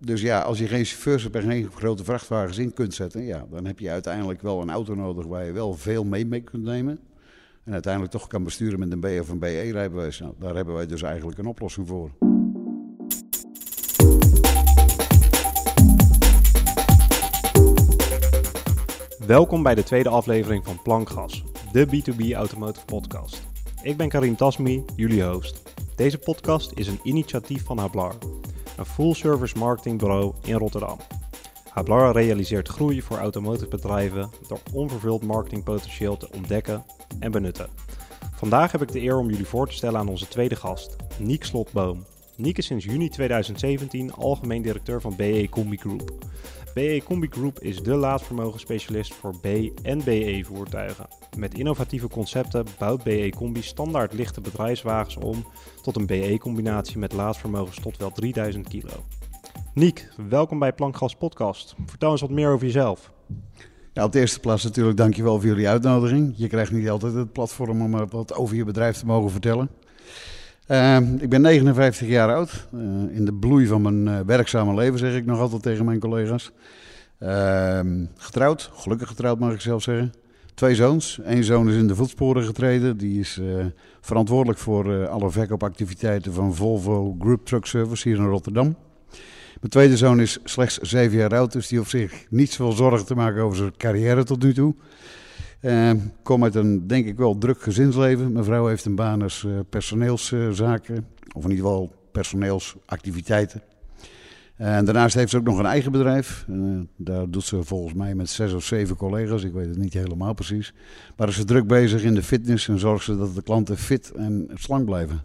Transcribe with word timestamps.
dus 0.00 0.20
ja, 0.20 0.40
als 0.40 0.58
je 0.58 0.66
geen 0.66 0.84
chauffeurs 0.84 1.22
hebt 1.22 1.34
en 1.34 1.42
geen 1.42 1.70
grote 1.74 2.04
vrachtwagens 2.04 2.58
in 2.58 2.72
kunt 2.72 2.94
zetten, 2.94 3.22
ja, 3.22 3.46
dan 3.50 3.64
heb 3.64 3.78
je 3.78 3.90
uiteindelijk 3.90 4.42
wel 4.42 4.60
een 4.60 4.70
auto 4.70 4.94
nodig 4.94 5.26
waar 5.26 5.44
je 5.44 5.52
wel 5.52 5.74
veel 5.74 6.04
mee, 6.04 6.26
mee 6.26 6.40
kunt 6.40 6.62
nemen. 6.62 6.98
En 7.64 7.72
uiteindelijk 7.72 8.12
toch 8.12 8.26
kan 8.26 8.44
besturen 8.44 8.78
met 8.78 8.92
een 8.92 9.00
B 9.00 9.20
of 9.20 9.28
een 9.28 9.38
BE-rijbewijs. 9.38 10.18
Nou, 10.18 10.34
daar 10.38 10.54
hebben 10.54 10.74
wij 10.74 10.86
dus 10.86 11.02
eigenlijk 11.02 11.38
een 11.38 11.46
oplossing 11.46 11.88
voor. 11.88 12.10
Welkom 19.26 19.62
bij 19.62 19.74
de 19.74 19.82
tweede 19.82 20.08
aflevering 20.08 20.64
van 20.64 20.82
Plankgas, 20.82 21.44
de 21.72 21.86
B2B 21.86 22.32
Automotive 22.32 22.84
Podcast. 22.84 23.42
Ik 23.82 23.96
ben 23.96 24.08
Karim 24.08 24.36
Tasmi, 24.36 24.84
jullie 24.96 25.24
host. 25.24 25.62
Deze 25.96 26.18
podcast 26.18 26.72
is 26.74 26.86
een 26.86 27.00
initiatief 27.02 27.64
van 27.64 27.78
Hablar, 27.78 28.14
een 28.78 28.86
full-service 28.86 29.58
marketingbureau 29.58 30.34
in 30.42 30.54
Rotterdam. 30.54 30.98
Hablar 31.68 32.12
realiseert 32.12 32.68
groei 32.68 33.02
voor 33.02 33.16
automotive 33.18 33.68
bedrijven 33.68 34.30
door 34.48 34.60
onvervuld 34.72 35.22
marketingpotentieel 35.22 36.16
te 36.16 36.28
ontdekken 36.34 36.84
en 37.18 37.30
benutten. 37.30 37.68
Vandaag 38.34 38.72
heb 38.72 38.82
ik 38.82 38.92
de 38.92 39.00
eer 39.00 39.18
om 39.18 39.30
jullie 39.30 39.46
voor 39.46 39.68
te 39.68 39.74
stellen 39.74 40.00
aan 40.00 40.08
onze 40.08 40.28
tweede 40.28 40.56
gast, 40.56 40.96
Niek 41.18 41.44
Slotboom. 41.44 42.04
Niek 42.36 42.58
is 42.58 42.66
sinds 42.66 42.84
juni 42.84 43.08
2017 43.08 44.12
algemeen 44.14 44.62
directeur 44.62 45.00
van 45.00 45.16
BE 45.16 45.46
Combi 45.50 45.76
Group. 45.76 46.12
BE 46.78 47.02
Combi 47.04 47.26
Group 47.30 47.58
is 47.60 47.82
de 47.82 47.94
laadvermogenspecialist 47.94 49.14
voor 49.14 49.34
B- 49.40 49.70
en 49.82 50.04
BE-voertuigen. 50.04 51.06
Met 51.36 51.54
innovatieve 51.54 52.08
concepten 52.08 52.66
bouwt 52.78 53.02
BE 53.02 53.32
Combi 53.36 53.62
standaard 53.62 54.12
lichte 54.12 54.40
bedrijfswagens 54.40 55.16
om 55.16 55.46
tot 55.82 55.96
een 55.96 56.06
BE-combinatie 56.06 56.98
met 56.98 57.12
laadvermogens 57.12 57.80
tot 57.80 57.96
wel 57.96 58.10
3000 58.10 58.68
kilo. 58.68 59.04
Niek, 59.74 60.08
welkom 60.28 60.58
bij 60.58 60.72
Plankgas 60.72 61.14
Podcast. 61.14 61.74
Vertel 61.86 62.10
eens 62.10 62.20
wat 62.20 62.30
meer 62.30 62.50
over 62.50 62.66
jezelf. 62.66 63.12
Ja, 63.92 64.04
op 64.04 64.12
de 64.12 64.20
eerste 64.20 64.40
plaats 64.40 64.64
natuurlijk 64.64 64.96
dankjewel 64.96 65.36
voor 65.36 65.48
jullie 65.48 65.68
uitnodiging. 65.68 66.34
Je 66.36 66.48
krijgt 66.48 66.72
niet 66.72 66.90
altijd 66.90 67.14
het 67.14 67.32
platform 67.32 67.82
om 67.82 68.08
wat 68.08 68.34
over 68.34 68.56
je 68.56 68.64
bedrijf 68.64 68.96
te 68.96 69.06
mogen 69.06 69.30
vertellen. 69.30 69.70
Uh, 70.68 70.96
ik 71.18 71.28
ben 71.28 71.40
59 71.40 72.08
jaar 72.08 72.34
oud. 72.34 72.68
Uh, 72.74 72.80
in 73.16 73.24
de 73.24 73.32
bloei 73.32 73.66
van 73.66 73.82
mijn 73.82 74.06
uh, 74.06 74.20
werkzame 74.26 74.74
leven 74.74 74.98
zeg 74.98 75.14
ik 75.14 75.26
nog 75.26 75.40
altijd 75.40 75.62
tegen 75.62 75.84
mijn 75.84 75.98
collega's. 75.98 76.52
Ehm, 77.18 78.04
getrouwd, 78.16 78.70
gelukkig 78.74 79.08
getrouwd 79.08 79.38
mag 79.38 79.52
ik 79.52 79.60
zelf 79.60 79.82
zeggen. 79.82 80.12
Twee 80.54 80.74
zoons. 80.74 81.20
Eén 81.24 81.44
zoon 81.44 81.68
is 81.68 81.76
in 81.76 81.86
de 81.86 81.94
voetsporen 81.94 82.44
getreden. 82.44 82.96
Die 82.96 83.20
is 83.20 83.38
eh, 83.38 83.66
verantwoordelijk 84.00 84.58
voor 84.58 85.08
alle 85.08 85.30
verkoopactiviteiten 85.30 86.32
van 86.32 86.54
Volvo 86.54 87.16
Group 87.18 87.46
Truck 87.46 87.66
Service 87.66 88.08
hier 88.08 88.18
in 88.18 88.26
Rotterdam. 88.26 88.76
Mijn 89.60 89.70
tweede 89.70 89.96
zoon 89.96 90.20
is 90.20 90.38
slechts 90.44 90.78
zeven 90.78 91.18
jaar 91.18 91.34
oud, 91.34 91.52
dus 91.52 91.68
die 91.68 91.78
hoeft 91.78 91.90
zich 91.90 92.26
niet 92.30 92.52
zoveel 92.52 92.76
zorgen 92.76 93.06
te 93.06 93.14
maken 93.14 93.42
over 93.42 93.56
zijn 93.56 93.76
carrière 93.76 94.24
tot 94.24 94.42
nu 94.42 94.54
toe. 94.54 94.74
Uh, 95.60 95.92
kom 96.22 96.44
uit 96.44 96.54
een, 96.54 96.86
denk 96.86 97.06
ik 97.06 97.16
wel, 97.16 97.38
druk 97.38 97.62
gezinsleven. 97.62 98.32
Mijn 98.32 98.44
vrouw 98.44 98.66
heeft 98.66 98.84
een 98.84 98.94
baan 98.94 99.22
als 99.22 99.42
uh, 99.42 99.58
personeelszaken, 99.68 101.06
of 101.36 101.44
in 101.44 101.50
ieder 101.50 101.64
geval 101.64 101.92
personeelsactiviteiten. 102.12 103.62
En 104.56 104.84
daarnaast 104.84 105.14
heeft 105.14 105.30
ze 105.30 105.36
ook 105.36 105.44
nog 105.44 105.58
een 105.58 105.66
eigen 105.66 105.92
bedrijf. 105.92 106.46
Uh, 106.48 106.80
daar 106.96 107.30
doet 107.30 107.44
ze 107.44 107.62
volgens 107.62 107.94
mij 107.94 108.14
met 108.14 108.28
zes 108.28 108.52
of 108.52 108.64
zeven 108.64 108.96
collega's, 108.96 109.42
ik 109.42 109.52
weet 109.52 109.68
het 109.68 109.78
niet 109.78 109.92
helemaal 109.92 110.34
precies. 110.34 110.74
Maar 111.16 111.28
is 111.28 111.36
ze 111.36 111.44
druk 111.44 111.66
bezig 111.66 112.02
in 112.02 112.14
de 112.14 112.22
fitness 112.22 112.68
en 112.68 112.78
zorgt 112.78 113.04
ze 113.04 113.16
dat 113.16 113.34
de 113.34 113.42
klanten 113.42 113.76
fit 113.76 114.12
en 114.12 114.50
slank 114.54 114.84
blijven. 114.84 115.22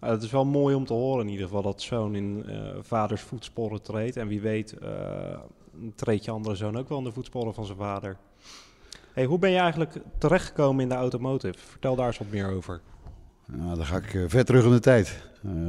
Het 0.00 0.22
is 0.22 0.30
wel 0.30 0.44
mooi 0.44 0.74
om 0.74 0.84
te 0.84 0.92
horen 0.92 1.24
in 1.26 1.30
ieder 1.30 1.46
geval 1.46 1.62
dat 1.62 1.82
zoon 1.82 2.14
in 2.14 2.44
uh, 2.46 2.54
vaders 2.80 3.20
voetsporen 3.20 3.82
treedt. 3.82 4.16
En 4.16 4.28
wie 4.28 4.40
weet 4.40 4.74
treedt 5.94 6.24
je 6.24 6.30
andere 6.30 6.54
zoon 6.54 6.76
ook 6.76 6.88
wel 6.88 6.98
in 6.98 7.04
de 7.04 7.12
voetsporen 7.12 7.54
van 7.54 7.66
zijn 7.66 7.78
vader. 7.78 8.16
Hoe 9.14 9.38
ben 9.38 9.50
je 9.50 9.58
eigenlijk 9.58 9.92
terechtgekomen 10.18 10.82
in 10.82 10.88
de 10.88 10.94
automotive? 10.94 11.58
Vertel 11.58 11.96
daar 11.96 12.06
eens 12.06 12.18
wat 12.18 12.30
meer 12.30 12.50
over. 12.50 12.80
Nou, 13.46 13.76
dan 13.76 13.86
ga 13.86 13.96
ik 13.96 14.24
ver 14.26 14.44
terug 14.44 14.64
in 14.64 14.70
de 14.70 14.80
tijd. 14.80 15.22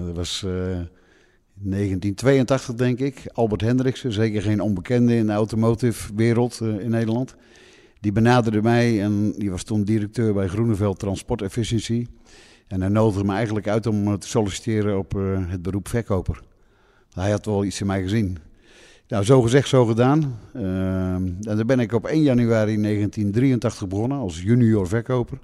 dat 0.05 0.15
was 0.15 0.39
1982 0.39 2.75
denk 2.75 2.99
ik. 2.99 3.23
Albert 3.33 3.61
Hendriksen, 3.61 4.11
zeker 4.11 4.41
geen 4.41 4.61
onbekende 4.61 5.15
in 5.15 5.25
de 5.25 5.33
automotive 5.33 6.15
wereld 6.15 6.61
in 6.61 6.89
Nederland. 6.89 7.35
Die 7.99 8.11
benaderde 8.11 8.61
mij 8.61 9.01
en 9.01 9.31
die 9.31 9.51
was 9.51 9.63
toen 9.63 9.83
directeur 9.83 10.33
bij 10.33 10.47
Groeneveld 10.47 10.99
Transport 10.99 11.41
Efficiency. 11.41 12.07
En 12.67 12.81
hij 12.81 12.89
nodigde 12.89 13.23
me 13.23 13.33
eigenlijk 13.33 13.67
uit 13.67 13.85
om 13.85 14.19
te 14.19 14.27
solliciteren 14.27 14.97
op 14.97 15.15
uh, 15.15 15.39
het 15.47 15.61
beroep 15.61 15.87
verkoper. 15.87 16.41
Hij 17.13 17.31
had 17.31 17.45
wel 17.45 17.63
iets 17.63 17.81
in 17.81 17.87
mij 17.87 18.01
gezien. 18.01 18.37
Nou, 19.11 19.23
zo 19.23 19.41
gezegd, 19.41 19.67
zo 19.67 19.85
gedaan. 19.85 20.39
Uh, 20.55 20.61
en 21.13 21.37
dan 21.39 21.65
ben 21.65 21.79
ik 21.79 21.93
op 21.93 22.05
1 22.05 22.21
januari 22.21 22.81
1983 22.81 23.87
begonnen 23.87 24.17
als 24.17 24.41
junior 24.41 24.87
verkoper. 24.87 25.39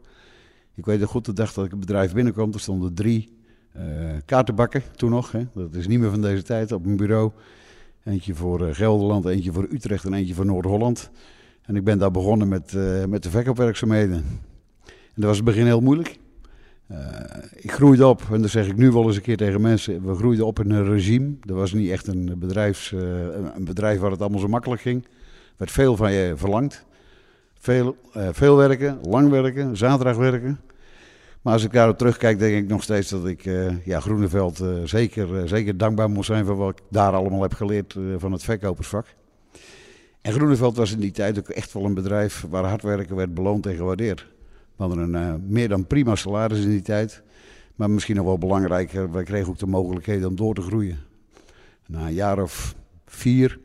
Ik 0.75 0.85
weet 0.85 0.99
nog 0.99 1.09
goed 1.09 1.25
de 1.25 1.33
dag 1.33 1.53
dat 1.53 1.65
ik 1.65 1.71
het 1.71 1.79
bedrijf 1.79 2.13
binnenkwam. 2.13 2.53
Er 2.53 2.59
stonden 2.59 2.93
drie 2.93 3.37
uh, 3.77 3.83
kaartenbakken 4.25 4.83
toen 4.95 5.09
nog. 5.09 5.31
Hè. 5.31 5.45
Dat 5.53 5.75
is 5.75 5.87
niet 5.87 5.99
meer 5.99 6.09
van 6.09 6.21
deze 6.21 6.43
tijd 6.43 6.71
op 6.71 6.85
mijn 6.85 6.97
bureau. 6.97 7.31
Eentje 8.03 8.35
voor 8.35 8.75
Gelderland, 8.75 9.25
eentje 9.25 9.51
voor 9.51 9.67
Utrecht 9.71 10.05
en 10.05 10.13
eentje 10.13 10.33
voor 10.33 10.45
Noord-Holland. 10.45 11.09
En 11.61 11.75
ik 11.75 11.83
ben 11.83 11.97
daar 11.97 12.11
begonnen 12.11 12.47
met, 12.47 12.73
met 13.07 13.23
de 13.23 13.29
verkoopwerkzaamheden. 13.29 14.25
En 14.85 15.15
dat 15.15 15.25
was 15.25 15.35
het 15.35 15.45
begin 15.45 15.65
heel 15.65 15.81
moeilijk. 15.81 16.19
Uh, 16.91 16.97
ik 17.55 17.71
groeide 17.71 18.07
op, 18.07 18.21
en 18.31 18.41
dat 18.41 18.49
zeg 18.49 18.67
ik 18.67 18.77
nu 18.77 18.91
wel 18.91 19.05
eens 19.05 19.15
een 19.15 19.21
keer 19.21 19.37
tegen 19.37 19.61
mensen, 19.61 20.05
we 20.05 20.15
groeiden 20.15 20.45
op 20.45 20.59
in 20.59 20.71
een 20.71 20.85
regime. 20.85 21.35
Er 21.45 21.53
was 21.53 21.73
niet 21.73 21.89
echt 21.89 22.07
een, 22.07 22.35
bedrijfs, 22.37 22.91
uh, 22.91 23.01
een 23.55 23.65
bedrijf 23.65 23.99
waar 23.99 24.11
het 24.11 24.21
allemaal 24.21 24.39
zo 24.39 24.47
makkelijk 24.47 24.81
ging. 24.81 25.03
Er 25.03 25.09
werd 25.57 25.71
veel 25.71 25.95
van 25.95 26.11
je 26.11 26.33
verlangd. 26.35 26.85
Veel, 27.59 27.97
uh, 28.17 28.27
veel 28.31 28.55
werken, 28.55 28.99
lang 29.01 29.29
werken, 29.29 29.77
zaterdag 29.77 30.17
werken. 30.17 30.59
Maar 31.41 31.53
als 31.53 31.63
ik 31.63 31.71
daarop 31.71 31.97
terugkijk, 31.97 32.39
denk 32.39 32.55
ik 32.55 32.67
nog 32.67 32.83
steeds 32.83 33.09
dat 33.09 33.25
ik 33.25 33.49
ja, 33.83 33.99
Groeneveld 33.99 34.63
zeker, 34.83 35.47
zeker 35.47 35.77
dankbaar 35.77 36.09
moet 36.09 36.25
zijn 36.25 36.45
voor 36.45 36.55
wat 36.55 36.69
ik 36.69 36.83
daar 36.89 37.13
allemaal 37.13 37.41
heb 37.41 37.53
geleerd 37.53 37.95
van 38.17 38.31
het 38.31 38.43
verkopersvak. 38.43 39.05
En 40.21 40.33
Groeneveld 40.33 40.77
was 40.77 40.91
in 40.91 40.99
die 40.99 41.11
tijd 41.11 41.39
ook 41.39 41.49
echt 41.49 41.73
wel 41.73 41.85
een 41.85 41.93
bedrijf 41.93 42.45
waar 42.49 42.65
hard 42.65 42.81
werken 42.81 43.15
werd 43.15 43.33
beloond 43.33 43.65
en 43.65 43.75
gewaardeerd. 43.75 44.27
We 44.77 44.83
hadden 44.83 45.13
een 45.13 45.27
uh, 45.27 45.33
meer 45.47 45.69
dan 45.69 45.87
prima 45.87 46.15
salaris 46.15 46.63
in 46.63 46.69
die 46.69 46.81
tijd. 46.81 47.21
Maar 47.75 47.89
misschien 47.89 48.15
nog 48.15 48.25
wel 48.25 48.37
belangrijker, 48.37 49.11
wij 49.11 49.23
kregen 49.23 49.49
ook 49.49 49.57
de 49.57 49.67
mogelijkheden 49.67 50.27
om 50.27 50.35
door 50.35 50.53
te 50.53 50.61
groeien. 50.61 50.97
Na 51.85 52.07
een 52.07 52.13
jaar 52.13 52.41
of 52.41 52.75
vier 53.05 53.59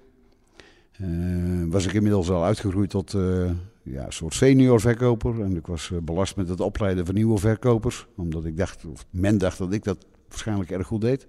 uh, 1.01 1.65
was 1.71 1.87
ik 1.87 1.93
inmiddels 1.93 2.31
al 2.31 2.45
uitgegroeid 2.45 2.91
tot 2.91 3.13
uh, 3.13 3.51
ja, 3.83 4.05
een 4.07 4.13
soort 4.13 4.35
senior 4.35 4.81
verkoper. 4.81 5.43
En 5.43 5.57
ik 5.57 5.67
was 5.67 5.91
belast 6.03 6.37
met 6.37 6.49
het 6.49 6.61
opleiden 6.61 7.07
van 7.07 7.15
nieuwe 7.15 7.39
verkopers. 7.39 8.07
Omdat 8.17 8.45
ik 8.45 8.57
dacht, 8.57 8.85
of 8.85 9.07
men 9.11 9.39
dacht 9.39 9.59
dat 9.59 9.73
ik 9.73 9.85
dat 9.85 10.07
waarschijnlijk 10.29 10.71
erg 10.71 10.87
goed 10.87 11.01
deed. 11.01 11.27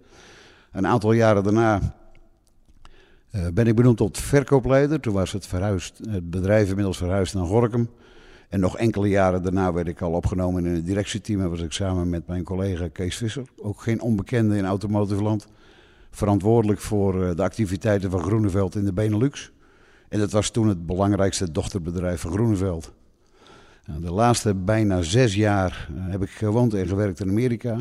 Een 0.71 0.87
aantal 0.87 1.11
jaren 1.11 1.43
daarna 1.43 1.95
ben 3.53 3.67
ik 3.67 3.75
benoemd 3.75 3.97
tot 3.97 4.17
verkoopleider. 4.17 4.99
Toen 4.99 5.13
was 5.13 5.31
het, 5.31 5.47
verhuisd, 5.47 5.99
het 6.09 6.29
bedrijf 6.29 6.69
inmiddels 6.69 6.97
verhuisd 6.97 7.33
naar 7.33 7.45
Gorkum. 7.45 7.89
En 8.53 8.59
nog 8.59 8.77
enkele 8.77 9.07
jaren 9.07 9.43
daarna 9.43 9.73
werd 9.73 9.87
ik 9.87 10.01
al 10.01 10.11
opgenomen 10.11 10.65
in 10.65 10.73
het 10.73 10.85
directieteam. 10.85 11.41
En 11.41 11.49
was 11.49 11.61
ik 11.61 11.71
samen 11.71 12.09
met 12.09 12.27
mijn 12.27 12.43
collega 12.43 12.87
Kees 12.87 13.15
Visser, 13.15 13.43
ook 13.57 13.81
geen 13.81 14.01
onbekende 14.01 14.57
in 14.57 14.65
automotive 14.65 15.23
land, 15.23 15.47
verantwoordelijk 16.11 16.79
voor 16.79 17.35
de 17.35 17.43
activiteiten 17.43 18.11
van 18.11 18.23
Groeneveld 18.23 18.75
in 18.75 18.85
de 18.85 18.93
Benelux. 18.93 19.51
En 20.09 20.19
dat 20.19 20.31
was 20.31 20.49
toen 20.49 20.67
het 20.67 20.85
belangrijkste 20.85 21.51
dochterbedrijf 21.51 22.21
van 22.21 22.31
Groeneveld. 22.31 22.93
De 23.99 24.11
laatste 24.11 24.53
bijna 24.55 25.01
zes 25.01 25.35
jaar 25.35 25.89
heb 25.93 26.21
ik 26.21 26.29
gewoond 26.29 26.73
en 26.73 26.87
gewerkt 26.87 27.19
in 27.19 27.29
Amerika. 27.29 27.77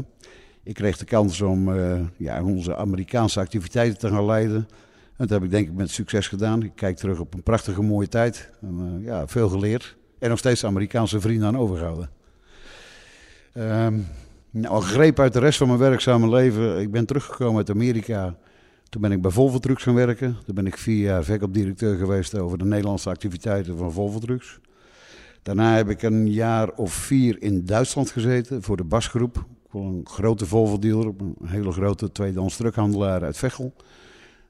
Ik 0.63 0.75
kreeg 0.75 0.97
de 0.97 1.05
kans 1.05 1.41
om 1.41 1.69
uh, 1.69 2.01
ja, 2.17 2.43
onze 2.43 2.77
Amerikaanse 2.77 3.41
activiteiten 3.41 3.99
te 3.99 4.09
gaan 4.09 4.25
leiden. 4.25 4.57
En 4.57 5.27
dat 5.27 5.31
heb 5.31 5.43
ik 5.43 5.51
denk 5.51 5.69
ik 5.69 5.75
met 5.75 5.91
succes 5.91 6.29
gedaan. 6.29 6.63
Ik 6.63 6.73
kijk 6.75 6.97
terug 6.97 7.21
op 7.21 7.35
een 7.35 7.43
prachtige 7.43 7.83
mooie 7.83 8.09
tijd. 8.09 8.51
En, 8.61 9.01
ja, 9.03 9.29
veel 9.29 9.49
geleerd. 9.49 10.01
En 10.23 10.29
nog 10.29 10.39
steeds 10.39 10.65
Amerikaanse 10.65 11.21
vrienden 11.21 11.47
aan 11.47 11.59
overgehouden. 11.59 12.11
Um, 13.55 14.07
nou, 14.51 14.77
een 14.77 14.83
greep 14.83 15.19
uit 15.19 15.33
de 15.33 15.39
rest 15.39 15.59
van 15.59 15.67
mijn 15.67 15.79
werkzame 15.79 16.29
leven. 16.29 16.81
Ik 16.81 16.91
ben 16.91 17.07
teruggekomen 17.07 17.57
uit 17.57 17.71
Amerika. 17.71 18.37
Toen 18.89 19.01
ben 19.01 19.13
ik 19.13 19.23
bij 19.23 19.31
Volvo 19.31 19.59
Trucks 19.59 19.83
gaan 19.83 19.95
werken. 19.95 20.37
Toen 20.45 20.55
ben 20.55 20.67
ik 20.67 20.77
vier 20.77 21.05
jaar 21.05 21.25
verkoopdirecteur 21.25 21.97
geweest 21.97 22.39
over 22.39 22.59
de 22.59 22.65
Nederlandse 22.65 23.09
activiteiten 23.09 23.77
van 23.77 23.93
Volvo 23.93 24.19
Trucks. 24.19 24.59
Daarna 25.43 25.77
heb 25.77 25.89
ik 25.89 26.03
een 26.03 26.33
jaar 26.33 26.71
of 26.71 26.93
vier 26.93 27.43
in 27.43 27.65
Duitsland 27.65 28.11
gezeten 28.11 28.63
voor 28.63 28.77
de 28.77 28.85
Basgroep. 28.85 29.45
Een 29.73 30.01
grote 30.05 30.47
Volvo-dealer, 30.47 31.07
een 31.07 31.37
hele 31.45 31.73
grote 31.73 32.13
tweedehands 32.13 32.57
truckhandelaar 32.57 33.23
uit 33.23 33.37
Veghel. 33.37 33.75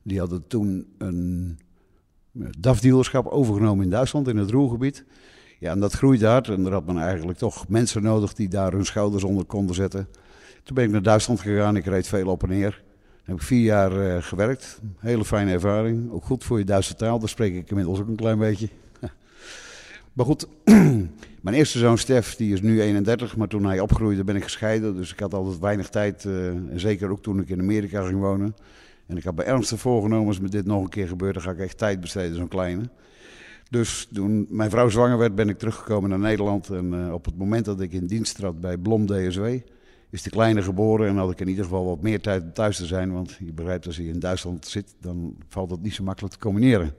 Die 0.03 0.19
hadden 0.19 0.47
toen 0.47 0.87
een 0.99 1.59
DAF-dealerschap 2.59 3.27
overgenomen 3.27 3.85
in 3.85 3.91
Duitsland, 3.91 4.29
in 4.29 4.37
het 4.37 4.51
Roergebied. 4.51 5.05
Ja, 5.63 5.71
en 5.71 5.81
dat 5.81 5.93
groeide 5.93 6.27
hard 6.27 6.49
en 6.49 6.67
er 6.67 6.73
had 6.73 6.87
men 6.87 6.99
eigenlijk 6.99 7.39
toch 7.39 7.69
mensen 7.69 8.03
nodig 8.03 8.35
die 8.35 8.49
daar 8.49 8.73
hun 8.73 8.85
schouders 8.85 9.25
onder 9.25 9.45
konden 9.45 9.75
zetten. 9.75 10.09
Toen 10.63 10.75
ben 10.75 10.85
ik 10.85 10.91
naar 10.91 11.03
Duitsland 11.03 11.41
gegaan, 11.41 11.77
ik 11.77 11.85
reed 11.85 12.09
veel 12.09 12.29
op 12.29 12.43
en 12.43 12.49
neer. 12.49 12.83
heb 13.25 13.37
ik 13.37 13.43
vier 13.43 13.63
jaar 13.63 13.93
uh, 13.93 14.23
gewerkt. 14.23 14.81
Hele 14.99 15.25
fijne 15.25 15.53
ervaring. 15.53 16.11
Ook 16.11 16.25
goed 16.25 16.45
voor 16.45 16.59
je 16.59 16.65
Duitse 16.65 16.95
taal. 16.95 17.19
Daar 17.19 17.29
spreek 17.29 17.55
ik 17.55 17.69
inmiddels 17.71 18.01
ook 18.01 18.09
een 18.09 18.17
klein 18.17 18.39
beetje. 18.39 18.69
maar 20.13 20.27
goed, 20.27 20.47
mijn 21.45 21.57
eerste 21.57 21.79
zoon 21.79 21.99
Stef, 21.99 22.37
die 22.37 22.53
is 22.53 22.61
nu 22.61 22.81
31. 22.81 23.37
Maar 23.37 23.49
toen 23.49 23.65
hij 23.65 23.81
opgroeide 23.81 24.25
ben 24.25 24.37
ik 24.37 24.43
gescheiden. 24.43 24.97
Dus 24.97 25.13
ik 25.13 25.21
had 25.21 25.35
altijd 25.35 25.59
weinig 25.59 25.89
tijd. 25.89 26.25
Uh, 26.25 26.47
en 26.47 26.81
zeker 26.81 27.11
ook 27.11 27.23
toen 27.23 27.41
ik 27.41 27.49
in 27.49 27.61
Amerika 27.61 28.03
ging 28.03 28.21
wonen. 28.21 28.57
En 29.07 29.17
ik 29.17 29.25
had 29.25 29.35
bij 29.35 29.47
ernstig 29.47 29.81
voorgenomen, 29.81 30.27
als 30.27 30.41
me 30.41 30.49
dit 30.49 30.67
nog 30.67 30.83
een 30.83 30.89
keer 30.89 31.09
gebeurt, 31.09 31.35
dan 31.35 31.43
ga 31.43 31.51
ik 31.51 31.59
echt 31.59 31.79
tijd 31.79 32.01
besteden, 32.01 32.37
zo'n 32.37 32.49
kleine. 32.49 32.83
Dus 33.73 34.09
toen 34.13 34.47
mijn 34.51 34.71
vrouw 34.71 34.89
zwanger 34.89 35.19
werd, 35.19 35.35
ben 35.35 35.49
ik 35.49 35.59
teruggekomen 35.59 36.11
naar 36.11 36.19
Nederland. 36.19 36.71
En 36.71 36.93
uh, 36.93 37.13
op 37.13 37.25
het 37.25 37.37
moment 37.37 37.65
dat 37.65 37.81
ik 37.81 37.93
in 37.93 38.07
dienst 38.07 38.37
trad 38.37 38.61
bij 38.61 38.77
Blom 38.77 39.07
DSW, 39.07 39.45
is 40.11 40.23
de 40.23 40.31
kleine 40.31 40.63
geboren. 40.63 41.09
En 41.09 41.17
had 41.17 41.31
ik 41.31 41.41
in 41.41 41.49
ieder 41.49 41.65
geval 41.65 41.85
wat 41.85 42.03
meer 42.03 42.21
tijd 42.21 42.43
om 42.43 42.53
thuis 42.53 42.77
te 42.77 42.87
zijn. 42.87 43.13
Want 43.13 43.37
je 43.45 43.53
begrijpt, 43.53 43.87
als 43.87 43.97
je 43.97 44.09
in 44.09 44.19
Duitsland 44.19 44.67
zit, 44.67 44.95
dan 45.01 45.37
valt 45.49 45.69
dat 45.69 45.81
niet 45.81 45.95
zo 45.95 46.05
makkelijk 46.05 46.35
te 46.35 46.41
combineren. 46.41 46.95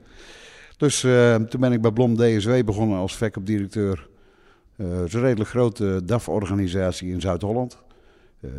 Dus 0.76 1.02
uh, 1.02 1.34
toen 1.34 1.60
ben 1.60 1.72
ik 1.72 1.80
bij 1.80 1.92
Blom 1.92 2.16
DSW 2.16 2.64
begonnen 2.64 2.98
als 2.98 3.16
verkoopdirecteur. 3.16 4.08
Uh, 4.76 4.90
dat 4.90 5.06
is 5.06 5.12
een 5.12 5.20
redelijk 5.20 5.50
grote 5.50 6.02
DAF-organisatie 6.04 7.12
in 7.12 7.20
Zuid-Holland. 7.20 7.82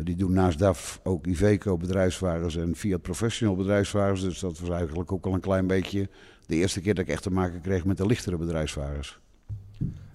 Die 0.02 0.16
doen 0.16 0.32
naast 0.32 0.58
DAF 0.58 1.00
ook 1.02 1.26
Iveco 1.26 1.76
bedrijfswagens 1.76 2.56
en 2.56 2.76
Fiat 2.76 3.02
Professional 3.02 3.56
bedrijfswagens. 3.56 4.20
Dus 4.20 4.40
dat 4.40 4.58
was 4.58 4.70
eigenlijk 4.70 5.12
ook 5.12 5.26
al 5.26 5.34
een 5.34 5.40
klein 5.40 5.66
beetje 5.66 6.08
de 6.46 6.54
eerste 6.54 6.80
keer 6.80 6.94
dat 6.94 7.04
ik 7.04 7.10
echt 7.10 7.22
te 7.22 7.30
maken 7.30 7.60
kreeg 7.60 7.84
met 7.84 7.96
de 7.96 8.06
lichtere 8.06 8.36
bedrijfswagens. 8.36 9.18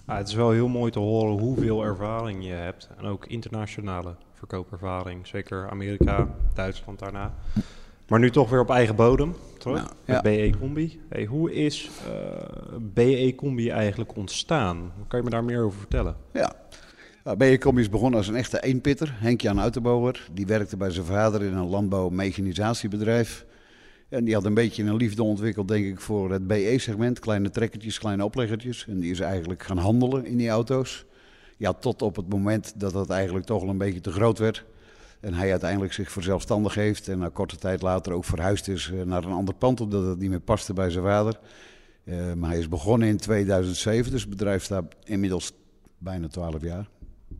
Ah, 0.04 0.16
het 0.16 0.28
is 0.28 0.34
wel 0.34 0.50
heel 0.50 0.68
mooi 0.68 0.90
te 0.90 0.98
horen 0.98 1.38
hoeveel 1.38 1.84
ervaring 1.84 2.44
je 2.44 2.52
hebt. 2.52 2.88
En 2.98 3.04
ook 3.04 3.26
internationale 3.26 4.14
verkoopervaring. 4.32 5.26
Zeker 5.26 5.70
Amerika, 5.70 6.28
Duitsland 6.54 6.98
daarna. 6.98 7.34
Maar 8.08 8.20
nu 8.20 8.30
toch 8.30 8.50
weer 8.50 8.60
op 8.60 8.70
eigen 8.70 8.96
bodem, 8.96 9.34
toch? 9.58 9.74
Nou, 9.74 9.88
met 10.04 10.22
BE 10.22 10.52
Combi. 10.60 11.00
Hey, 11.08 11.24
hoe 11.24 11.52
is 11.52 11.90
uh, 12.08 12.76
BE 12.80 13.32
Combi 13.36 13.70
eigenlijk 13.70 14.16
ontstaan? 14.16 14.92
Kan 15.08 15.18
je 15.18 15.24
me 15.24 15.30
daar 15.30 15.44
meer 15.44 15.62
over 15.62 15.78
vertellen? 15.78 16.16
Ja, 16.32 16.52
nou, 17.24 17.36
BE 17.36 17.58
Combi 17.58 17.80
is 17.80 17.88
begonnen 17.88 18.18
als 18.18 18.28
een 18.28 18.36
echte 18.36 18.62
eenpitter. 18.62 19.14
Henk-Jan 19.18 19.60
Uitenbouwer. 19.60 20.28
Die 20.32 20.46
werkte 20.46 20.76
bij 20.76 20.90
zijn 20.90 21.06
vader 21.06 21.42
in 21.42 21.52
een 21.52 21.68
landbouwmechanisatiebedrijf. 21.68 23.44
En 24.12 24.24
die 24.24 24.34
had 24.34 24.44
een 24.44 24.54
beetje 24.54 24.82
een 24.82 24.96
liefde 24.96 25.22
ontwikkeld, 25.22 25.68
denk 25.68 25.86
ik, 25.86 26.00
voor 26.00 26.30
het 26.32 26.46
BE-segment. 26.46 27.18
Kleine 27.18 27.50
trekkertjes, 27.50 27.98
kleine 27.98 28.24
opleggertjes. 28.24 28.86
En 28.88 29.00
die 29.00 29.10
is 29.10 29.20
eigenlijk 29.20 29.62
gaan 29.62 29.78
handelen 29.78 30.26
in 30.26 30.36
die 30.36 30.48
auto's. 30.48 31.04
Ja, 31.56 31.72
tot 31.72 32.02
op 32.02 32.16
het 32.16 32.28
moment 32.28 32.72
dat 32.76 32.92
dat 32.92 33.10
eigenlijk 33.10 33.46
toch 33.46 33.62
al 33.62 33.68
een 33.68 33.78
beetje 33.78 34.00
te 34.00 34.12
groot 34.12 34.38
werd. 34.38 34.64
En 35.20 35.34
hij 35.34 35.50
uiteindelijk 35.50 35.92
zich 35.92 36.12
verzelfstandig 36.12 36.74
heeft. 36.74 37.08
En 37.08 37.18
na 37.18 37.30
korte 37.32 37.56
tijd 37.56 37.82
later 37.82 38.12
ook 38.12 38.24
verhuisd 38.24 38.68
is 38.68 38.90
eh, 38.94 39.02
naar 39.02 39.24
een 39.24 39.32
ander 39.32 39.54
pand, 39.54 39.80
omdat 39.80 40.06
het 40.06 40.18
niet 40.18 40.30
meer 40.30 40.40
paste 40.40 40.72
bij 40.72 40.90
zijn 40.90 41.04
vader. 41.04 41.38
Uh, 42.04 42.32
maar 42.32 42.50
hij 42.50 42.58
is 42.58 42.68
begonnen 42.68 43.08
in 43.08 43.16
2007, 43.16 44.10
dus 44.10 44.20
het 44.20 44.30
bedrijf 44.30 44.64
staat 44.64 44.94
inmiddels 45.04 45.52
bijna 45.98 46.28
12 46.28 46.62
jaar. 46.62 46.88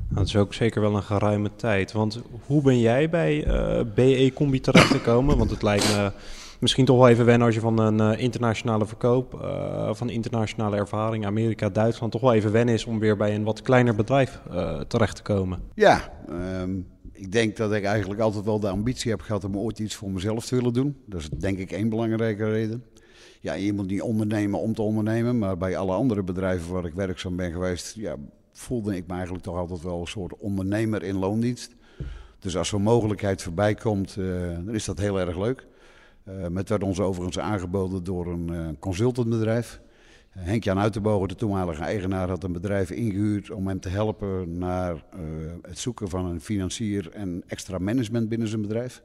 Dat 0.09 0.27
is 0.27 0.37
ook 0.37 0.55
zeker 0.55 0.81
wel 0.81 0.97
een 0.97 1.03
geruime 1.03 1.51
tijd. 1.57 1.93
Want 1.93 2.21
hoe 2.47 2.63
ben 2.63 2.79
jij 2.79 3.11
bij 3.11 3.45
eh, 3.45 3.85
BE 3.95 4.31
Combi 4.35 4.61
terechtgekomen? 4.61 5.39
Want 5.39 5.51
het 5.51 5.63
lijkt 5.63 5.89
me 5.97 6.13
misschien 6.63 6.85
toch 6.85 6.99
wel 6.99 7.09
even 7.09 7.25
wennen 7.25 7.47
als 7.47 7.55
je 7.55 7.61
van 7.61 7.79
een 7.79 8.13
uh, 8.13 8.23
internationale 8.23 8.87
verkoop, 8.87 9.35
uh, 9.35 9.95
van 9.95 10.11
internationale 10.11 10.77
ervaring, 10.77 11.27
Amerika, 11.27 11.69
Duitsland, 11.69 12.13
toch 12.13 12.21
wel 12.21 12.33
even 12.33 12.53
wennen 12.53 12.75
is 12.75 12.85
om 12.85 12.99
weer 12.99 13.17
bij 13.17 13.35
een 13.35 13.45
wat 13.45 13.63
kleiner 13.63 13.95
bedrijf 13.95 14.41
uh, 14.51 14.81
terecht 14.81 15.17
te 15.17 15.23
komen. 15.23 15.61
Ja, 15.75 16.13
um, 16.61 16.87
ik 17.13 17.33
denk 17.33 17.57
dat 17.57 17.73
ik 17.73 17.85
eigenlijk 17.85 18.21
altijd 18.21 18.45
wel 18.45 18.61
de 18.61 18.69
ambitie 18.69 19.11
heb 19.11 19.21
gehad 19.21 19.45
om 19.45 19.57
ooit 19.57 19.79
iets 19.79 19.95
voor 19.95 20.11
mezelf 20.11 20.47
te 20.47 20.57
willen 20.57 20.73
doen. 20.73 20.97
Dat 21.07 21.21
is 21.21 21.29
denk 21.29 21.59
ik 21.59 21.73
één 21.73 21.89
belangrijke 21.89 22.51
reden. 22.51 22.85
Ja, 23.41 23.73
moet 23.73 23.87
niet 23.87 24.03
ondernemen 24.03 24.61
om 24.61 24.75
te 24.75 24.83
ondernemen, 24.83 25.39
maar 25.39 25.57
bij 25.57 25.77
alle 25.77 25.93
andere 25.93 26.23
bedrijven 26.23 26.73
waar 26.73 26.85
ik 26.85 26.95
werkzaam 26.95 27.37
ben 27.37 27.53
geweest, 27.53 27.95
ja, 27.97 28.17
voelde 28.53 28.97
ik 28.97 29.07
me 29.07 29.15
eigenlijk 29.15 29.45
toch 29.45 29.57
altijd 29.57 29.83
wel 29.83 30.01
een 30.01 30.07
soort 30.07 30.37
ondernemer 30.37 31.03
in 31.03 31.19
loondienst. 31.19 31.75
Dus 32.39 32.57
als 32.57 32.69
zo'n 32.69 32.83
mogelijkheid 32.83 33.43
voorbij 33.43 33.75
komt, 33.75 34.15
dan 34.65 34.75
is 34.75 34.85
dat 34.85 34.99
heel 34.99 35.21
erg 35.21 35.39
leuk. 35.39 35.67
Uh, 36.29 36.47
het 36.55 36.69
werd 36.69 36.83
ons 36.83 37.01
overigens 37.01 37.39
aangeboden 37.39 38.05
door 38.05 38.27
een 38.27 38.53
uh, 38.53 38.69
consultantbedrijf. 38.79 39.81
Uh, 40.37 40.43
Henk-Jan 40.45 40.79
Uitenbogen, 40.79 41.29
de 41.29 41.35
toenmalige 41.35 41.83
eigenaar, 41.83 42.29
had 42.29 42.45
een 42.45 42.53
bedrijf 42.53 42.91
ingehuurd 42.91 43.51
om 43.51 43.67
hem 43.69 43.81
te 43.81 43.89
helpen 43.89 44.59
naar 44.59 45.05
het 45.63 45.79
zoeken 45.79 46.09
van 46.09 46.27
een 46.27 46.41
financier 46.41 47.11
en 47.11 47.43
extra 47.47 47.79
management 47.79 48.29
binnen 48.29 48.49
zijn 48.49 48.61
bedrijf. 48.61 49.03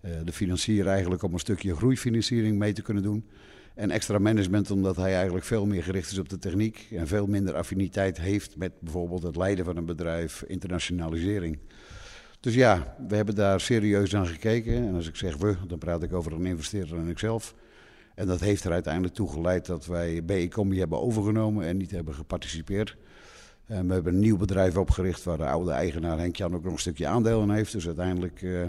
de 0.00 0.32
financier 0.32 0.86
eigenlijk 0.86 1.22
om 1.22 1.32
een 1.32 1.38
stukje 1.38 1.76
groeifinanciering 1.76 2.58
mee 2.58 2.72
te 2.72 2.82
kunnen 2.82 3.02
doen. 3.02 3.28
En 3.74 3.90
extra 3.90 4.18
management 4.18 4.70
omdat 4.70 4.96
hij 4.96 5.14
eigenlijk 5.14 5.44
veel 5.44 5.66
meer 5.66 5.82
gericht 5.82 6.10
is 6.10 6.18
op 6.18 6.28
de 6.28 6.38
techniek 6.38 6.88
en 6.90 7.06
veel 7.06 7.26
minder 7.26 7.54
affiniteit 7.54 8.20
heeft 8.20 8.56
met 8.56 8.72
bijvoorbeeld 8.80 9.22
het 9.22 9.36
leiden 9.36 9.64
van 9.64 9.76
een 9.76 9.86
bedrijf, 9.86 10.44
internationalisering. 10.46 11.58
Dus 12.44 12.54
ja, 12.54 12.96
we 13.08 13.16
hebben 13.16 13.34
daar 13.34 13.60
serieus 13.60 14.14
aan 14.14 14.26
gekeken. 14.26 14.74
En 14.74 14.94
als 14.94 15.08
ik 15.08 15.16
zeg 15.16 15.36
we, 15.36 15.56
dan 15.66 15.78
praat 15.78 16.02
ik 16.02 16.12
over 16.12 16.32
een 16.32 16.46
investeerder 16.46 16.98
en 16.98 17.08
ikzelf. 17.08 17.54
En 18.14 18.26
dat 18.26 18.40
heeft 18.40 18.64
er 18.64 18.72
uiteindelijk 18.72 19.14
toe 19.14 19.30
geleid 19.30 19.66
dat 19.66 19.86
wij 19.86 20.24
BE 20.24 20.48
Combi 20.48 20.78
hebben 20.78 21.00
overgenomen 21.00 21.66
en 21.66 21.76
niet 21.76 21.90
hebben 21.90 22.14
geparticipeerd. 22.14 22.96
En 23.66 23.86
we 23.86 23.92
hebben 23.92 24.14
een 24.14 24.20
nieuw 24.20 24.36
bedrijf 24.36 24.76
opgericht 24.76 25.24
waar 25.24 25.36
de 25.36 25.46
oude 25.46 25.70
eigenaar 25.70 26.18
Henk 26.18 26.36
Jan 26.36 26.54
ook 26.54 26.64
nog 26.64 26.72
een 26.72 26.78
stukje 26.78 27.06
aandeel 27.06 27.42
in 27.42 27.50
heeft. 27.50 27.72
Dus 27.72 27.86
uiteindelijk 27.86 28.42
uh, 28.42 28.62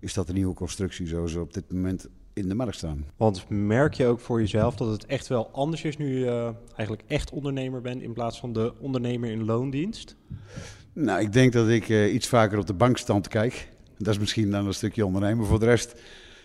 is 0.00 0.14
dat 0.14 0.28
een 0.28 0.34
nieuwe 0.34 0.54
constructie 0.54 1.06
zoals 1.06 1.32
we 1.32 1.40
op 1.40 1.54
dit 1.54 1.72
moment 1.72 2.08
in 2.32 2.48
de 2.48 2.54
markt 2.54 2.76
staan. 2.76 3.04
Want 3.16 3.48
merk 3.48 3.94
je 3.94 4.06
ook 4.06 4.20
voor 4.20 4.40
jezelf 4.40 4.76
dat 4.76 4.90
het 4.90 5.06
echt 5.06 5.26
wel 5.26 5.50
anders 5.52 5.84
is 5.84 5.96
nu 5.96 6.18
je 6.18 6.54
eigenlijk 6.76 7.08
echt 7.08 7.30
ondernemer 7.30 7.80
bent 7.80 8.02
in 8.02 8.12
plaats 8.12 8.40
van 8.40 8.52
de 8.52 8.72
ondernemer 8.78 9.30
in 9.30 9.44
loondienst? 9.44 10.16
Nou, 11.00 11.20
ik 11.20 11.32
denk 11.32 11.52
dat 11.52 11.68
ik 11.68 11.88
uh, 11.88 12.14
iets 12.14 12.28
vaker 12.28 12.58
op 12.58 12.66
de 12.66 12.74
bankstand 12.74 13.28
kijk. 13.28 13.68
Dat 13.98 14.14
is 14.14 14.18
misschien 14.18 14.50
dan 14.50 14.66
een 14.66 14.74
stukje 14.74 15.06
ondernemer. 15.06 15.46
Voor 15.46 15.58
de 15.58 15.64
rest, 15.64 16.00